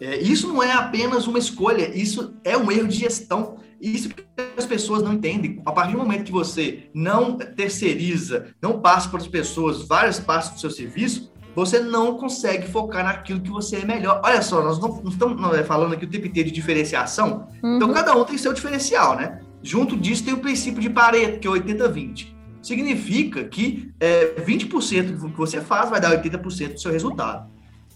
É, 0.00 0.18
isso 0.18 0.48
não 0.48 0.62
é 0.62 0.72
apenas 0.72 1.26
uma 1.26 1.38
escolha, 1.38 1.90
isso 1.96 2.34
é 2.44 2.56
um 2.56 2.70
erro 2.70 2.88
de 2.88 2.96
gestão. 2.96 3.56
Isso 3.80 4.08
que 4.08 4.24
as 4.56 4.64
pessoas 4.64 5.02
não 5.02 5.12
entendem. 5.12 5.60
A 5.64 5.72
partir 5.72 5.92
do 5.92 5.98
momento 5.98 6.24
que 6.24 6.32
você 6.32 6.88
não 6.94 7.36
terceiriza, 7.36 8.48
não 8.60 8.80
passa 8.80 9.08
para 9.08 9.18
as 9.18 9.28
pessoas 9.28 9.82
várias 9.82 10.18
partes 10.18 10.50
do 10.50 10.60
seu 10.60 10.70
serviço, 10.70 11.30
você 11.54 11.80
não 11.80 12.16
consegue 12.16 12.68
focar 12.68 13.04
naquilo 13.04 13.40
que 13.40 13.50
você 13.50 13.76
é 13.76 13.84
melhor. 13.84 14.20
Olha 14.22 14.42
só, 14.42 14.62
nós 14.62 14.78
não, 14.78 15.00
não 15.02 15.10
estamos 15.10 15.58
é, 15.58 15.64
falando 15.64 15.94
aqui 15.94 16.04
o 16.04 16.10
tempo 16.10 16.26
inteiro 16.26 16.48
de 16.48 16.54
diferenciação, 16.54 17.48
então 17.58 17.70
uhum. 17.70 17.76
então 17.76 17.92
cada 17.92 18.14
um 18.14 18.24
tem 18.24 18.36
seu 18.36 18.52
diferencial, 18.52 19.16
né? 19.16 19.40
Junto 19.62 19.96
disso 19.96 20.24
tem 20.24 20.34
o 20.34 20.38
princípio 20.38 20.80
de 20.80 20.90
Pareto, 20.90 21.40
que 21.40 21.48
é 21.48 21.50
80-20. 21.50 22.34
Significa 22.62 23.44
que 23.44 23.90
é, 23.98 24.34
20% 24.40 25.18
do 25.18 25.30
que 25.30 25.36
você 25.36 25.60
faz 25.60 25.88
vai 25.88 26.00
dar 26.00 26.22
80% 26.22 26.74
do 26.74 26.80
seu 26.80 26.92
resultado. 26.92 27.48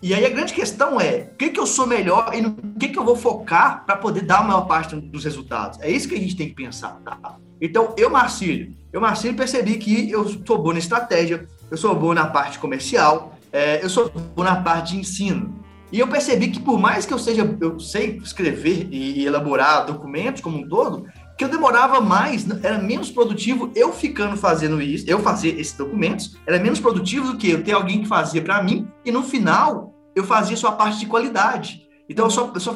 E 0.02 0.14
aí 0.14 0.24
a 0.24 0.30
grande 0.30 0.54
questão 0.54 0.98
é, 0.98 1.28
o 1.32 1.36
que, 1.36 1.50
que 1.50 1.60
eu 1.60 1.66
sou 1.66 1.86
melhor 1.86 2.30
e 2.32 2.40
no 2.40 2.54
que, 2.78 2.88
que 2.88 2.98
eu 2.98 3.04
vou 3.04 3.16
focar 3.16 3.84
para 3.84 3.96
poder 3.96 4.22
dar 4.22 4.38
a 4.38 4.42
maior 4.42 4.62
parte 4.62 4.96
dos 4.96 5.24
resultados? 5.24 5.78
É 5.80 5.90
isso 5.90 6.08
que 6.08 6.14
a 6.14 6.18
gente 6.18 6.36
tem 6.36 6.48
que 6.48 6.54
pensar, 6.54 6.98
tá? 7.04 7.36
Então, 7.60 7.94
eu, 7.98 8.08
Marcílio, 8.08 8.74
eu, 8.90 9.00
Marcílio, 9.00 9.36
percebi 9.36 9.76
que 9.76 10.10
eu 10.10 10.26
sou 10.46 10.56
bom 10.56 10.72
na 10.72 10.78
estratégia, 10.78 11.46
eu 11.70 11.76
sou 11.76 11.94
bom 11.94 12.14
na 12.14 12.26
parte 12.26 12.58
comercial, 12.58 13.38
é, 13.52 13.84
eu 13.84 13.90
sou 13.90 14.10
bom 14.34 14.42
na 14.42 14.56
parte 14.56 14.92
de 14.92 15.00
ensino. 15.00 15.60
E 15.92 15.98
eu 15.98 16.08
percebi 16.08 16.48
que 16.48 16.60
por 16.60 16.78
mais 16.78 17.04
que 17.04 17.12
eu 17.12 17.18
seja, 17.18 17.56
eu 17.60 17.78
sei 17.78 18.16
escrever 18.22 18.88
e 18.90 19.26
elaborar 19.26 19.84
documentos 19.84 20.40
como 20.40 20.56
um 20.56 20.68
todo, 20.68 21.06
que 21.40 21.44
eu 21.44 21.48
demorava 21.48 22.02
mais, 22.02 22.46
era 22.62 22.76
menos 22.76 23.10
produtivo 23.10 23.72
eu 23.74 23.94
ficando 23.94 24.36
fazendo 24.36 24.82
isso, 24.82 25.06
eu 25.08 25.20
fazer 25.20 25.58
esses 25.58 25.72
documentos, 25.72 26.36
era 26.46 26.58
menos 26.58 26.78
produtivo 26.78 27.32
do 27.32 27.38
que 27.38 27.48
eu 27.48 27.64
ter 27.64 27.72
alguém 27.72 28.02
que 28.02 28.08
fazia 28.08 28.42
para 28.42 28.62
mim, 28.62 28.86
e 29.06 29.10
no 29.10 29.22
final 29.22 29.94
eu 30.14 30.22
fazia 30.22 30.54
só 30.54 30.68
a 30.68 30.72
parte 30.72 30.98
de 31.00 31.06
qualidade. 31.06 31.88
Então 32.10 32.26
eu 32.26 32.30
só, 32.30 32.52
eu 32.54 32.60
só 32.60 32.74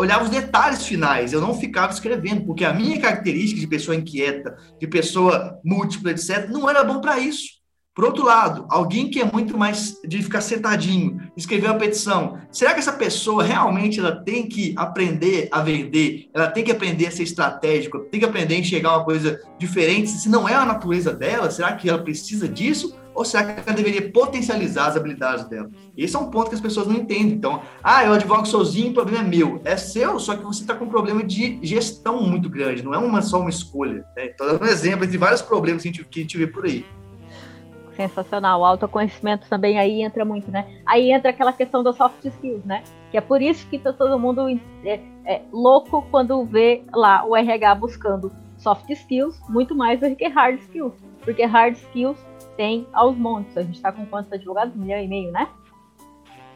olhava 0.00 0.24
os 0.24 0.30
detalhes 0.30 0.86
finais, 0.86 1.34
eu 1.34 1.42
não 1.42 1.52
ficava 1.52 1.92
escrevendo, 1.92 2.46
porque 2.46 2.64
a 2.64 2.72
minha 2.72 2.98
característica 2.98 3.60
de 3.60 3.66
pessoa 3.66 3.94
inquieta, 3.94 4.56
de 4.80 4.86
pessoa 4.86 5.60
múltipla, 5.62 6.12
etc., 6.12 6.48
não 6.48 6.70
era 6.70 6.82
bom 6.82 7.02
para 7.02 7.18
isso. 7.18 7.55
Por 7.96 8.04
outro 8.04 8.26
lado, 8.26 8.66
alguém 8.68 9.08
que 9.08 9.18
é 9.18 9.24
muito 9.24 9.56
mais 9.56 9.98
de 10.06 10.22
ficar 10.22 10.42
sentadinho, 10.42 11.18
escrever 11.34 11.68
uma 11.68 11.78
petição, 11.78 12.36
será 12.52 12.74
que 12.74 12.80
essa 12.80 12.92
pessoa 12.92 13.42
realmente 13.42 13.98
ela 13.98 14.12
tem 14.12 14.46
que 14.46 14.74
aprender 14.76 15.48
a 15.50 15.62
vender? 15.62 16.28
Ela 16.34 16.50
tem 16.50 16.62
que 16.62 16.70
aprender 16.70 17.06
a 17.06 17.10
ser 17.10 17.22
estratégica? 17.22 17.98
Tem 18.10 18.20
que 18.20 18.26
aprender 18.26 18.54
a 18.54 18.58
enxergar 18.58 18.98
uma 18.98 19.04
coisa 19.04 19.40
diferente? 19.58 20.10
Se 20.10 20.28
não 20.28 20.46
é 20.46 20.54
a 20.54 20.66
natureza 20.66 21.10
dela, 21.10 21.50
será 21.50 21.72
que 21.72 21.88
ela 21.88 22.02
precisa 22.02 22.46
disso? 22.46 22.94
Ou 23.14 23.24
será 23.24 23.44
que 23.44 23.66
ela 23.66 23.74
deveria 23.74 24.12
potencializar 24.12 24.88
as 24.88 24.96
habilidades 24.98 25.48
dela? 25.48 25.70
Esse 25.96 26.16
é 26.16 26.18
um 26.18 26.28
ponto 26.28 26.50
que 26.50 26.54
as 26.54 26.60
pessoas 26.60 26.86
não 26.86 26.96
entendem. 26.96 27.32
Então, 27.32 27.62
ah, 27.82 28.04
eu 28.04 28.12
advogo 28.12 28.44
sozinho, 28.44 28.90
o 28.90 28.94
problema 28.94 29.24
é 29.24 29.26
meu. 29.26 29.58
É 29.64 29.74
seu, 29.74 30.20
só 30.20 30.36
que 30.36 30.44
você 30.44 30.60
está 30.60 30.74
com 30.74 30.84
um 30.84 30.90
problema 30.90 31.24
de 31.24 31.58
gestão 31.62 32.20
muito 32.20 32.50
grande, 32.50 32.84
não 32.84 32.92
é 32.92 32.98
uma 32.98 33.22
só 33.22 33.40
uma 33.40 33.48
escolha. 33.48 34.04
Né? 34.14 34.26
Então, 34.34 34.46
dando 34.46 34.62
um 34.62 34.68
exemplo 34.68 35.06
entre 35.06 35.16
vários 35.16 35.40
problemas 35.40 35.82
que 35.82 35.88
a 35.88 35.92
gente, 35.92 36.04
que 36.04 36.20
a 36.20 36.22
gente 36.22 36.36
vê 36.36 36.46
por 36.46 36.66
aí 36.66 36.84
sensacional. 37.96 38.60
O 38.60 38.64
autoconhecimento 38.64 39.48
também 39.48 39.78
aí 39.78 40.02
entra 40.02 40.24
muito, 40.24 40.50
né? 40.50 40.66
Aí 40.84 41.10
entra 41.10 41.30
aquela 41.30 41.52
questão 41.52 41.82
das 41.82 41.96
soft 41.96 42.24
skills, 42.24 42.64
né? 42.64 42.84
Que 43.10 43.16
é 43.16 43.20
por 43.20 43.40
isso 43.42 43.66
que 43.68 43.78
tá 43.78 43.92
todo 43.92 44.18
mundo 44.18 44.48
é, 44.84 45.00
é, 45.24 45.42
louco 45.52 46.06
quando 46.10 46.44
vê 46.44 46.84
lá 46.94 47.24
o 47.24 47.34
RH 47.34 47.74
buscando 47.76 48.30
soft 48.58 48.88
skills 48.90 49.40
muito 49.48 49.74
mais 49.74 49.98
do 50.00 50.14
que 50.14 50.28
hard 50.28 50.60
skills. 50.60 50.94
Porque 51.22 51.44
hard 51.44 51.74
skills 51.74 52.18
tem 52.56 52.86
aos 52.92 53.16
montes. 53.16 53.56
A 53.56 53.62
gente 53.62 53.76
está 53.76 53.90
com 53.90 54.06
quantos 54.06 54.32
advogados? 54.32 54.74
Um 54.76 54.80
milhão 54.80 55.00
e 55.00 55.08
meio, 55.08 55.32
né? 55.32 55.48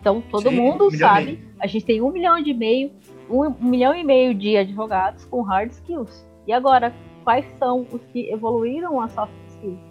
Então 0.00 0.22
todo 0.31 0.48
Sim, 0.48 0.57
mundo 0.57 0.87
um 0.87 0.90
sabe. 0.90 1.42
A 1.59 1.66
gente 1.66 1.85
tem 1.85 2.00
um 2.00 2.11
milhão 2.11 2.40
de 2.42 2.55
meio, 2.55 2.90
um, 3.29 3.46
um 3.46 3.68
milhão 3.68 3.94
e 3.94 4.05
meio 4.05 4.35
de 4.35 4.57
advogados 4.57 5.24
com 5.24 5.42
hard 5.42 5.70
skills. 5.72 6.26
E 6.46 6.53
agora, 6.53 6.94
quais 7.22 7.44
são 7.59 7.87
os 7.92 8.03
que 8.12 8.31
evoluíram 8.31 9.00
a 9.00 9.09
soft 9.09 9.33
skills? 9.48 9.89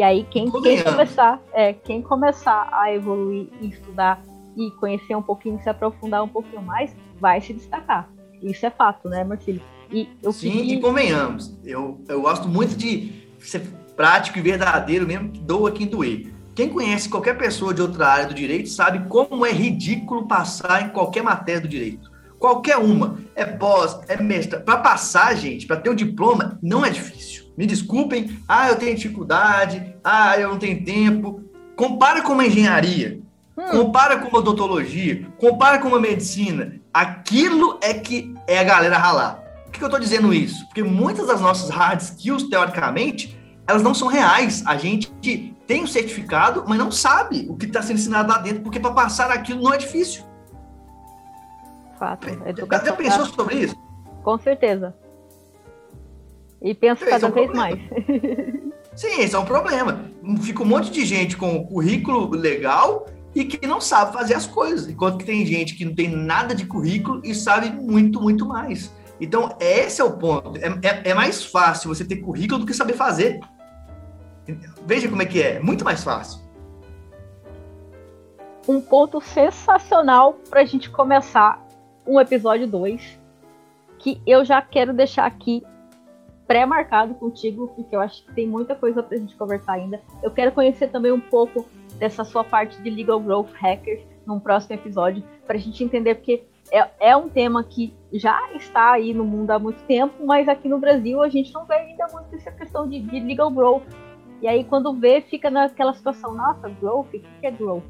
E 0.00 0.02
aí 0.02 0.26
quem, 0.30 0.50
quem 0.50 0.82
começar, 0.82 1.42
é, 1.52 1.74
quem 1.74 2.00
começar 2.00 2.70
a 2.72 2.90
evoluir 2.90 3.48
e 3.60 3.68
estudar 3.68 4.18
e 4.56 4.70
conhecer 4.80 5.14
um 5.14 5.20
pouquinho, 5.20 5.60
se 5.62 5.68
aprofundar 5.68 6.24
um 6.24 6.28
pouquinho 6.28 6.62
mais, 6.62 6.96
vai 7.20 7.38
se 7.42 7.52
destacar. 7.52 8.08
Isso 8.42 8.64
é 8.64 8.70
fato, 8.70 9.10
né, 9.10 9.22
Marcílio? 9.22 9.60
E 9.92 10.08
eu 10.22 10.32
Sim, 10.32 10.72
e 10.72 10.80
convenhamos. 10.80 11.54
Eu, 11.62 12.00
eu 12.08 12.22
gosto 12.22 12.48
muito 12.48 12.74
de 12.78 13.12
ser 13.40 13.60
prático 13.94 14.38
e 14.38 14.40
verdadeiro 14.40 15.06
mesmo, 15.06 15.32
que 15.32 15.40
doa 15.40 15.70
quem 15.70 15.86
doer. 15.86 16.32
Quem 16.54 16.70
conhece 16.70 17.06
qualquer 17.06 17.36
pessoa 17.36 17.74
de 17.74 17.82
outra 17.82 18.08
área 18.08 18.26
do 18.26 18.32
direito 18.32 18.70
sabe 18.70 19.06
como 19.06 19.44
é 19.44 19.52
ridículo 19.52 20.26
passar 20.26 20.82
em 20.82 20.88
qualquer 20.88 21.22
matéria 21.22 21.60
do 21.60 21.68
direito. 21.68 22.10
Qualquer 22.38 22.78
uma. 22.78 23.18
É 23.34 23.44
pós, 23.44 24.00
é 24.08 24.16
mestra. 24.16 24.60
Para 24.60 24.78
passar, 24.78 25.36
gente, 25.36 25.66
para 25.66 25.76
ter 25.76 25.90
o 25.90 25.92
um 25.92 25.96
diploma, 25.96 26.58
não 26.62 26.86
é 26.86 26.88
difícil. 26.88 27.39
Me 27.56 27.66
desculpem, 27.66 28.38
ah, 28.48 28.68
eu 28.68 28.76
tenho 28.76 28.96
dificuldade, 28.96 29.94
ah, 30.02 30.38
eu 30.38 30.50
não 30.50 30.58
tenho 30.58 30.84
tempo. 30.84 31.42
Compara 31.76 32.22
com 32.22 32.32
uma 32.32 32.46
engenharia, 32.46 33.20
hum. 33.56 33.70
compara 33.70 34.18
com 34.18 34.28
uma 34.28 34.38
odontologia, 34.38 35.26
compara 35.38 35.78
com 35.78 35.88
uma 35.88 36.00
medicina. 36.00 36.80
Aquilo 36.92 37.78
é 37.82 37.94
que 37.94 38.34
é 38.46 38.58
a 38.58 38.64
galera 38.64 38.98
ralar. 38.98 39.42
Por 39.64 39.72
que 39.72 39.82
eu 39.82 39.86
estou 39.86 40.00
dizendo 40.00 40.34
isso? 40.34 40.66
Porque 40.66 40.82
muitas 40.82 41.26
das 41.26 41.40
nossas 41.40 41.70
hard 41.70 42.00
skills, 42.00 42.48
teoricamente, 42.48 43.38
elas 43.66 43.82
não 43.82 43.94
são 43.94 44.08
reais. 44.08 44.64
A 44.66 44.76
gente 44.76 45.12
tem 45.66 45.80
o 45.80 45.84
um 45.84 45.86
certificado, 45.86 46.64
mas 46.66 46.76
não 46.76 46.90
sabe 46.90 47.46
o 47.48 47.56
que 47.56 47.66
está 47.66 47.80
sendo 47.80 47.98
ensinado 47.98 48.28
lá 48.28 48.38
dentro, 48.38 48.62
porque 48.62 48.80
para 48.80 48.92
passar 48.92 49.30
aquilo 49.30 49.62
não 49.62 49.72
é 49.72 49.78
difícil. 49.78 50.24
Fato. 51.98 52.26
Até 52.70 52.92
pensou 52.92 53.26
sobre 53.26 53.56
isso? 53.56 53.76
Com 54.24 54.38
certeza. 54.38 54.94
E 56.62 56.74
penso 56.74 57.04
cada 57.04 57.26
é 57.26 57.30
um 57.30 57.32
vez 57.32 57.52
mais. 57.52 57.78
Sim, 58.94 59.20
esse 59.20 59.34
é 59.34 59.38
um 59.38 59.44
problema. 59.44 60.04
Fica 60.42 60.62
um 60.62 60.66
monte 60.66 60.90
de 60.90 61.04
gente 61.04 61.36
com 61.36 61.64
currículo 61.64 62.30
legal 62.30 63.06
e 63.34 63.44
que 63.44 63.66
não 63.66 63.80
sabe 63.80 64.12
fazer 64.12 64.34
as 64.34 64.46
coisas, 64.46 64.88
enquanto 64.88 65.18
que 65.18 65.24
tem 65.24 65.46
gente 65.46 65.74
que 65.74 65.84
não 65.84 65.94
tem 65.94 66.08
nada 66.08 66.54
de 66.54 66.66
currículo 66.66 67.20
e 67.24 67.34
sabe 67.34 67.70
muito, 67.70 68.20
muito 68.20 68.46
mais. 68.46 68.92
Então, 69.20 69.56
esse 69.60 70.00
é 70.00 70.04
o 70.04 70.12
ponto. 70.12 70.56
É, 70.56 70.66
é, 70.86 71.10
é 71.10 71.14
mais 71.14 71.44
fácil 71.44 71.94
você 71.94 72.04
ter 72.04 72.16
currículo 72.16 72.60
do 72.60 72.66
que 72.66 72.74
saber 72.74 72.94
fazer. 72.94 73.40
Veja 74.86 75.08
como 75.08 75.22
é 75.22 75.26
que 75.26 75.42
é. 75.42 75.60
Muito 75.60 75.84
mais 75.84 76.02
fácil. 76.02 76.40
Um 78.66 78.80
ponto 78.80 79.20
sensacional 79.20 80.34
para 80.48 80.62
a 80.62 80.64
gente 80.64 80.90
começar 80.90 81.64
um 82.06 82.18
episódio 82.18 82.66
2, 82.66 83.20
que 83.98 84.20
eu 84.26 84.44
já 84.44 84.60
quero 84.62 84.92
deixar 84.92 85.26
aqui 85.26 85.62
pré-marcado 86.50 87.14
contigo, 87.14 87.68
porque 87.76 87.94
eu 87.94 88.00
acho 88.00 88.26
que 88.26 88.34
tem 88.34 88.44
muita 88.44 88.74
coisa 88.74 89.04
pra 89.04 89.16
gente 89.16 89.36
conversar 89.36 89.74
ainda. 89.74 90.00
Eu 90.20 90.32
quero 90.32 90.50
conhecer 90.50 90.88
também 90.88 91.12
um 91.12 91.20
pouco 91.20 91.64
dessa 91.96 92.24
sua 92.24 92.42
parte 92.42 92.82
de 92.82 92.90
Legal 92.90 93.20
Growth 93.20 93.52
Hackers 93.52 94.02
num 94.26 94.40
próximo 94.40 94.74
episódio, 94.74 95.22
para 95.46 95.56
a 95.56 95.60
gente 95.60 95.84
entender, 95.84 96.16
porque 96.16 96.42
é, 96.72 96.88
é 96.98 97.16
um 97.16 97.28
tema 97.28 97.62
que 97.62 97.94
já 98.12 98.52
está 98.56 98.90
aí 98.90 99.14
no 99.14 99.24
mundo 99.24 99.52
há 99.52 99.60
muito 99.60 99.80
tempo, 99.84 100.26
mas 100.26 100.48
aqui 100.48 100.68
no 100.68 100.80
Brasil 100.80 101.22
a 101.22 101.28
gente 101.28 101.54
não 101.54 101.64
vê 101.66 101.74
ainda 101.74 102.08
muito 102.12 102.34
essa 102.34 102.50
questão 102.50 102.88
de, 102.88 102.98
de 102.98 103.20
legal 103.20 103.48
growth. 103.48 103.84
E 104.42 104.48
aí, 104.48 104.64
quando 104.64 104.92
vê, 104.92 105.20
fica 105.20 105.52
naquela 105.52 105.94
situação, 105.94 106.34
nossa, 106.34 106.68
growth, 106.68 107.14
o 107.14 107.20
que 107.20 107.46
é 107.46 107.50
growth? 107.52 107.84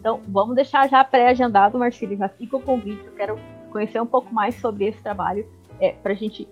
Então, 0.00 0.20
vamos 0.26 0.56
deixar 0.56 0.88
já 0.88 1.04
pré-agendado, 1.04 1.78
Marcílio, 1.78 2.18
já 2.18 2.28
fica 2.28 2.56
o 2.56 2.60
convite, 2.60 3.04
eu 3.04 3.12
quero 3.12 3.38
conhecer 3.70 4.02
um 4.02 4.06
pouco 4.06 4.34
mais 4.34 4.56
sobre 4.56 4.86
esse 4.86 5.00
trabalho, 5.00 5.46
é, 5.78 5.92
para 5.92 6.10
a 6.10 6.16
gente 6.16 6.48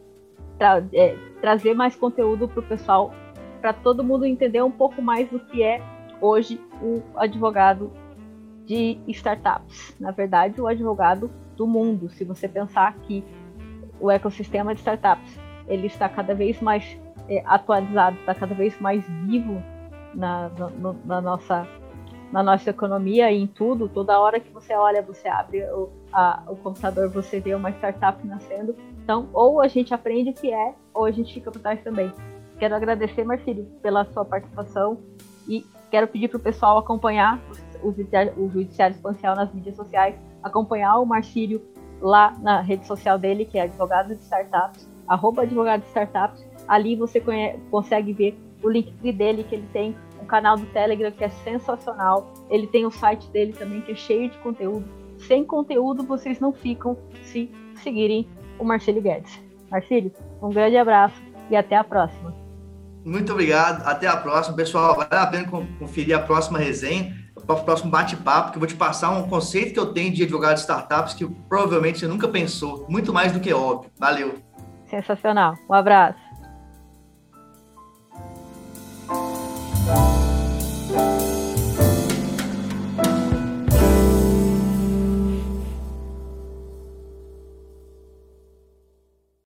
tra 0.59 0.85
é, 0.93 1.17
trazer 1.41 1.75
mais 1.75 1.95
conteúdo 1.95 2.49
para 2.49 2.61
o 2.61 2.63
pessoal, 2.63 3.13
para 3.61 3.73
todo 3.73 4.05
mundo 4.05 4.27
entender 4.27 4.63
um 4.63 4.71
pouco 4.71 5.01
mais 5.01 5.29
do 5.31 5.39
que 5.39 5.63
é 5.63 5.81
hoje 6.21 6.61
o 6.83 7.03
advogado 7.17 7.93
de 8.67 8.99
startups. 9.09 9.97
Na 9.99 10.11
verdade, 10.11 10.61
o 10.61 10.67
advogado 10.67 11.31
do 11.57 11.67
mundo. 11.67 12.09
Se 12.11 12.25
você 12.25 12.49
pensar 12.49 12.95
que 12.99 13.25
o 14.01 14.11
ecossistema 14.11 14.75
de 14.75 14.81
startups 14.81 15.39
ele 15.67 15.87
está 15.87 16.09
cada 16.09 16.35
vez 16.35 16.61
mais 16.61 16.99
é, 17.29 17.43
atualizado, 17.47 18.17
está 18.21 18.35
cada 18.35 18.55
vez 18.55 18.79
mais 18.81 19.05
vivo 19.27 19.63
na, 20.15 20.49
na, 20.49 20.95
na, 21.05 21.21
nossa 21.21 21.69
na 22.33 22.43
nossa 22.43 22.71
economia 22.71 23.31
e 23.31 23.43
em 23.43 23.47
tudo. 23.47 23.89
Toda 23.89 24.19
hora 24.19 24.39
que 24.39 24.53
você 24.53 24.75
olha, 24.75 25.03
você 25.03 25.29
abre 25.29 25.63
o, 25.71 25.91
a, 26.13 26.43
o 26.47 26.57
computador, 26.57 27.09
você 27.09 27.41
vê 27.41 27.55
uma 27.55 27.71
startup 27.71 28.27
nascendo. 28.27 28.77
Então, 29.09 29.27
ou 29.33 29.63
a 29.63 29.69
gente 29.69 29.95
aprende 29.95 30.29
o 30.29 30.35
que 30.35 30.53
é, 30.53 30.75
ou 30.93 31.07
a 31.07 31.11
gente 31.11 31.33
fica 31.33 31.51
por 31.51 31.63
trás 31.63 31.83
também. 31.83 32.13
Quero 32.59 32.75
agradecer, 32.75 33.25
Marcílio, 33.25 33.65
pela 33.81 34.05
sua 34.05 34.23
participação 34.23 34.99
e 35.49 35.65
quero 35.91 36.07
pedir 36.07 36.29
para 36.29 36.37
o 36.37 36.41
pessoal 36.41 36.77
acompanhar 36.77 37.41
o, 37.83 37.89
o 37.89 38.51
Judiciário 38.51 38.99
nas 39.35 39.55
mídias 39.55 39.77
sociais, 39.77 40.15
acompanhar 40.43 40.99
o 40.99 41.07
Marcílio 41.07 41.63
lá 42.03 42.37
na 42.43 42.61
rede 42.61 42.87
social 42.87 43.19
dele, 43.19 43.47
que 43.47 43.57
é 43.57 43.63
Advogado 43.63 44.15
de 44.15 44.21
Startups, 44.21 44.87
arroba 45.09 45.41
Advogado 45.41 45.81
de 45.81 45.87
Startups. 45.87 46.45
Ali 46.69 46.95
você 46.95 47.19
consegue 47.71 48.13
ver 48.13 48.39
o 48.63 48.69
link 48.69 48.93
dele, 49.11 49.43
que 49.43 49.55
ele 49.55 49.69
tem 49.73 49.97
um 50.23 50.27
canal 50.27 50.59
do 50.59 50.67
Telegram 50.67 51.11
que 51.11 51.25
é 51.25 51.31
sensacional. 51.31 52.31
Ele 52.51 52.67
tem 52.67 52.85
o 52.85 52.91
site 52.91 53.27
dele 53.31 53.55
também, 53.55 53.81
que 53.81 53.93
é 53.93 53.97
cheio 53.97 54.29
de 54.29 54.37
conteúdo 54.41 54.99
sem 55.19 55.45
conteúdo 55.45 56.05
vocês 56.05 56.39
não 56.39 56.53
ficam 56.53 56.97
se 57.23 57.51
seguirem 57.83 58.29
o 58.59 58.65
Marcelo 58.65 59.01
Guedes. 59.01 59.41
Marcelo, 59.71 60.11
um 60.43 60.51
grande 60.51 60.77
abraço 60.77 61.21
e 61.51 61.57
até 61.57 61.77
a 61.77 61.85
próxima. 61.85 62.35
Muito 63.05 63.33
obrigado, 63.33 63.87
até 63.87 64.07
a 64.07 64.17
próxima, 64.17 64.57
pessoal. 64.57 64.95
Vale 64.95 65.09
a 65.11 65.27
pena 65.27 65.49
conferir 65.79 66.17
a 66.17 66.21
próxima 66.21 66.59
resenha, 66.59 67.15
o 67.37 67.41
próximo 67.41 67.91
bate-papo, 67.91 68.51
que 68.51 68.57
eu 68.57 68.61
vou 68.61 68.69
te 68.69 68.75
passar 68.75 69.11
um 69.11 69.29
conceito 69.29 69.73
que 69.73 69.81
eu 69.81 69.93
tenho 69.93 70.13
de 70.13 70.25
advogado 70.25 70.55
de 70.55 70.61
startups 70.61 71.15
que 71.15 71.27
provavelmente 71.49 72.01
você 72.01 72.07
nunca 72.07 72.29
pensou, 72.29 72.87
muito 72.89 73.13
mais 73.13 73.33
do 73.33 73.41
que 73.41 73.53
óbvio. 73.53 73.91
Valeu. 73.99 74.35
Sensacional. 74.91 75.55
Um 75.71 75.75
abraço. 75.75 76.28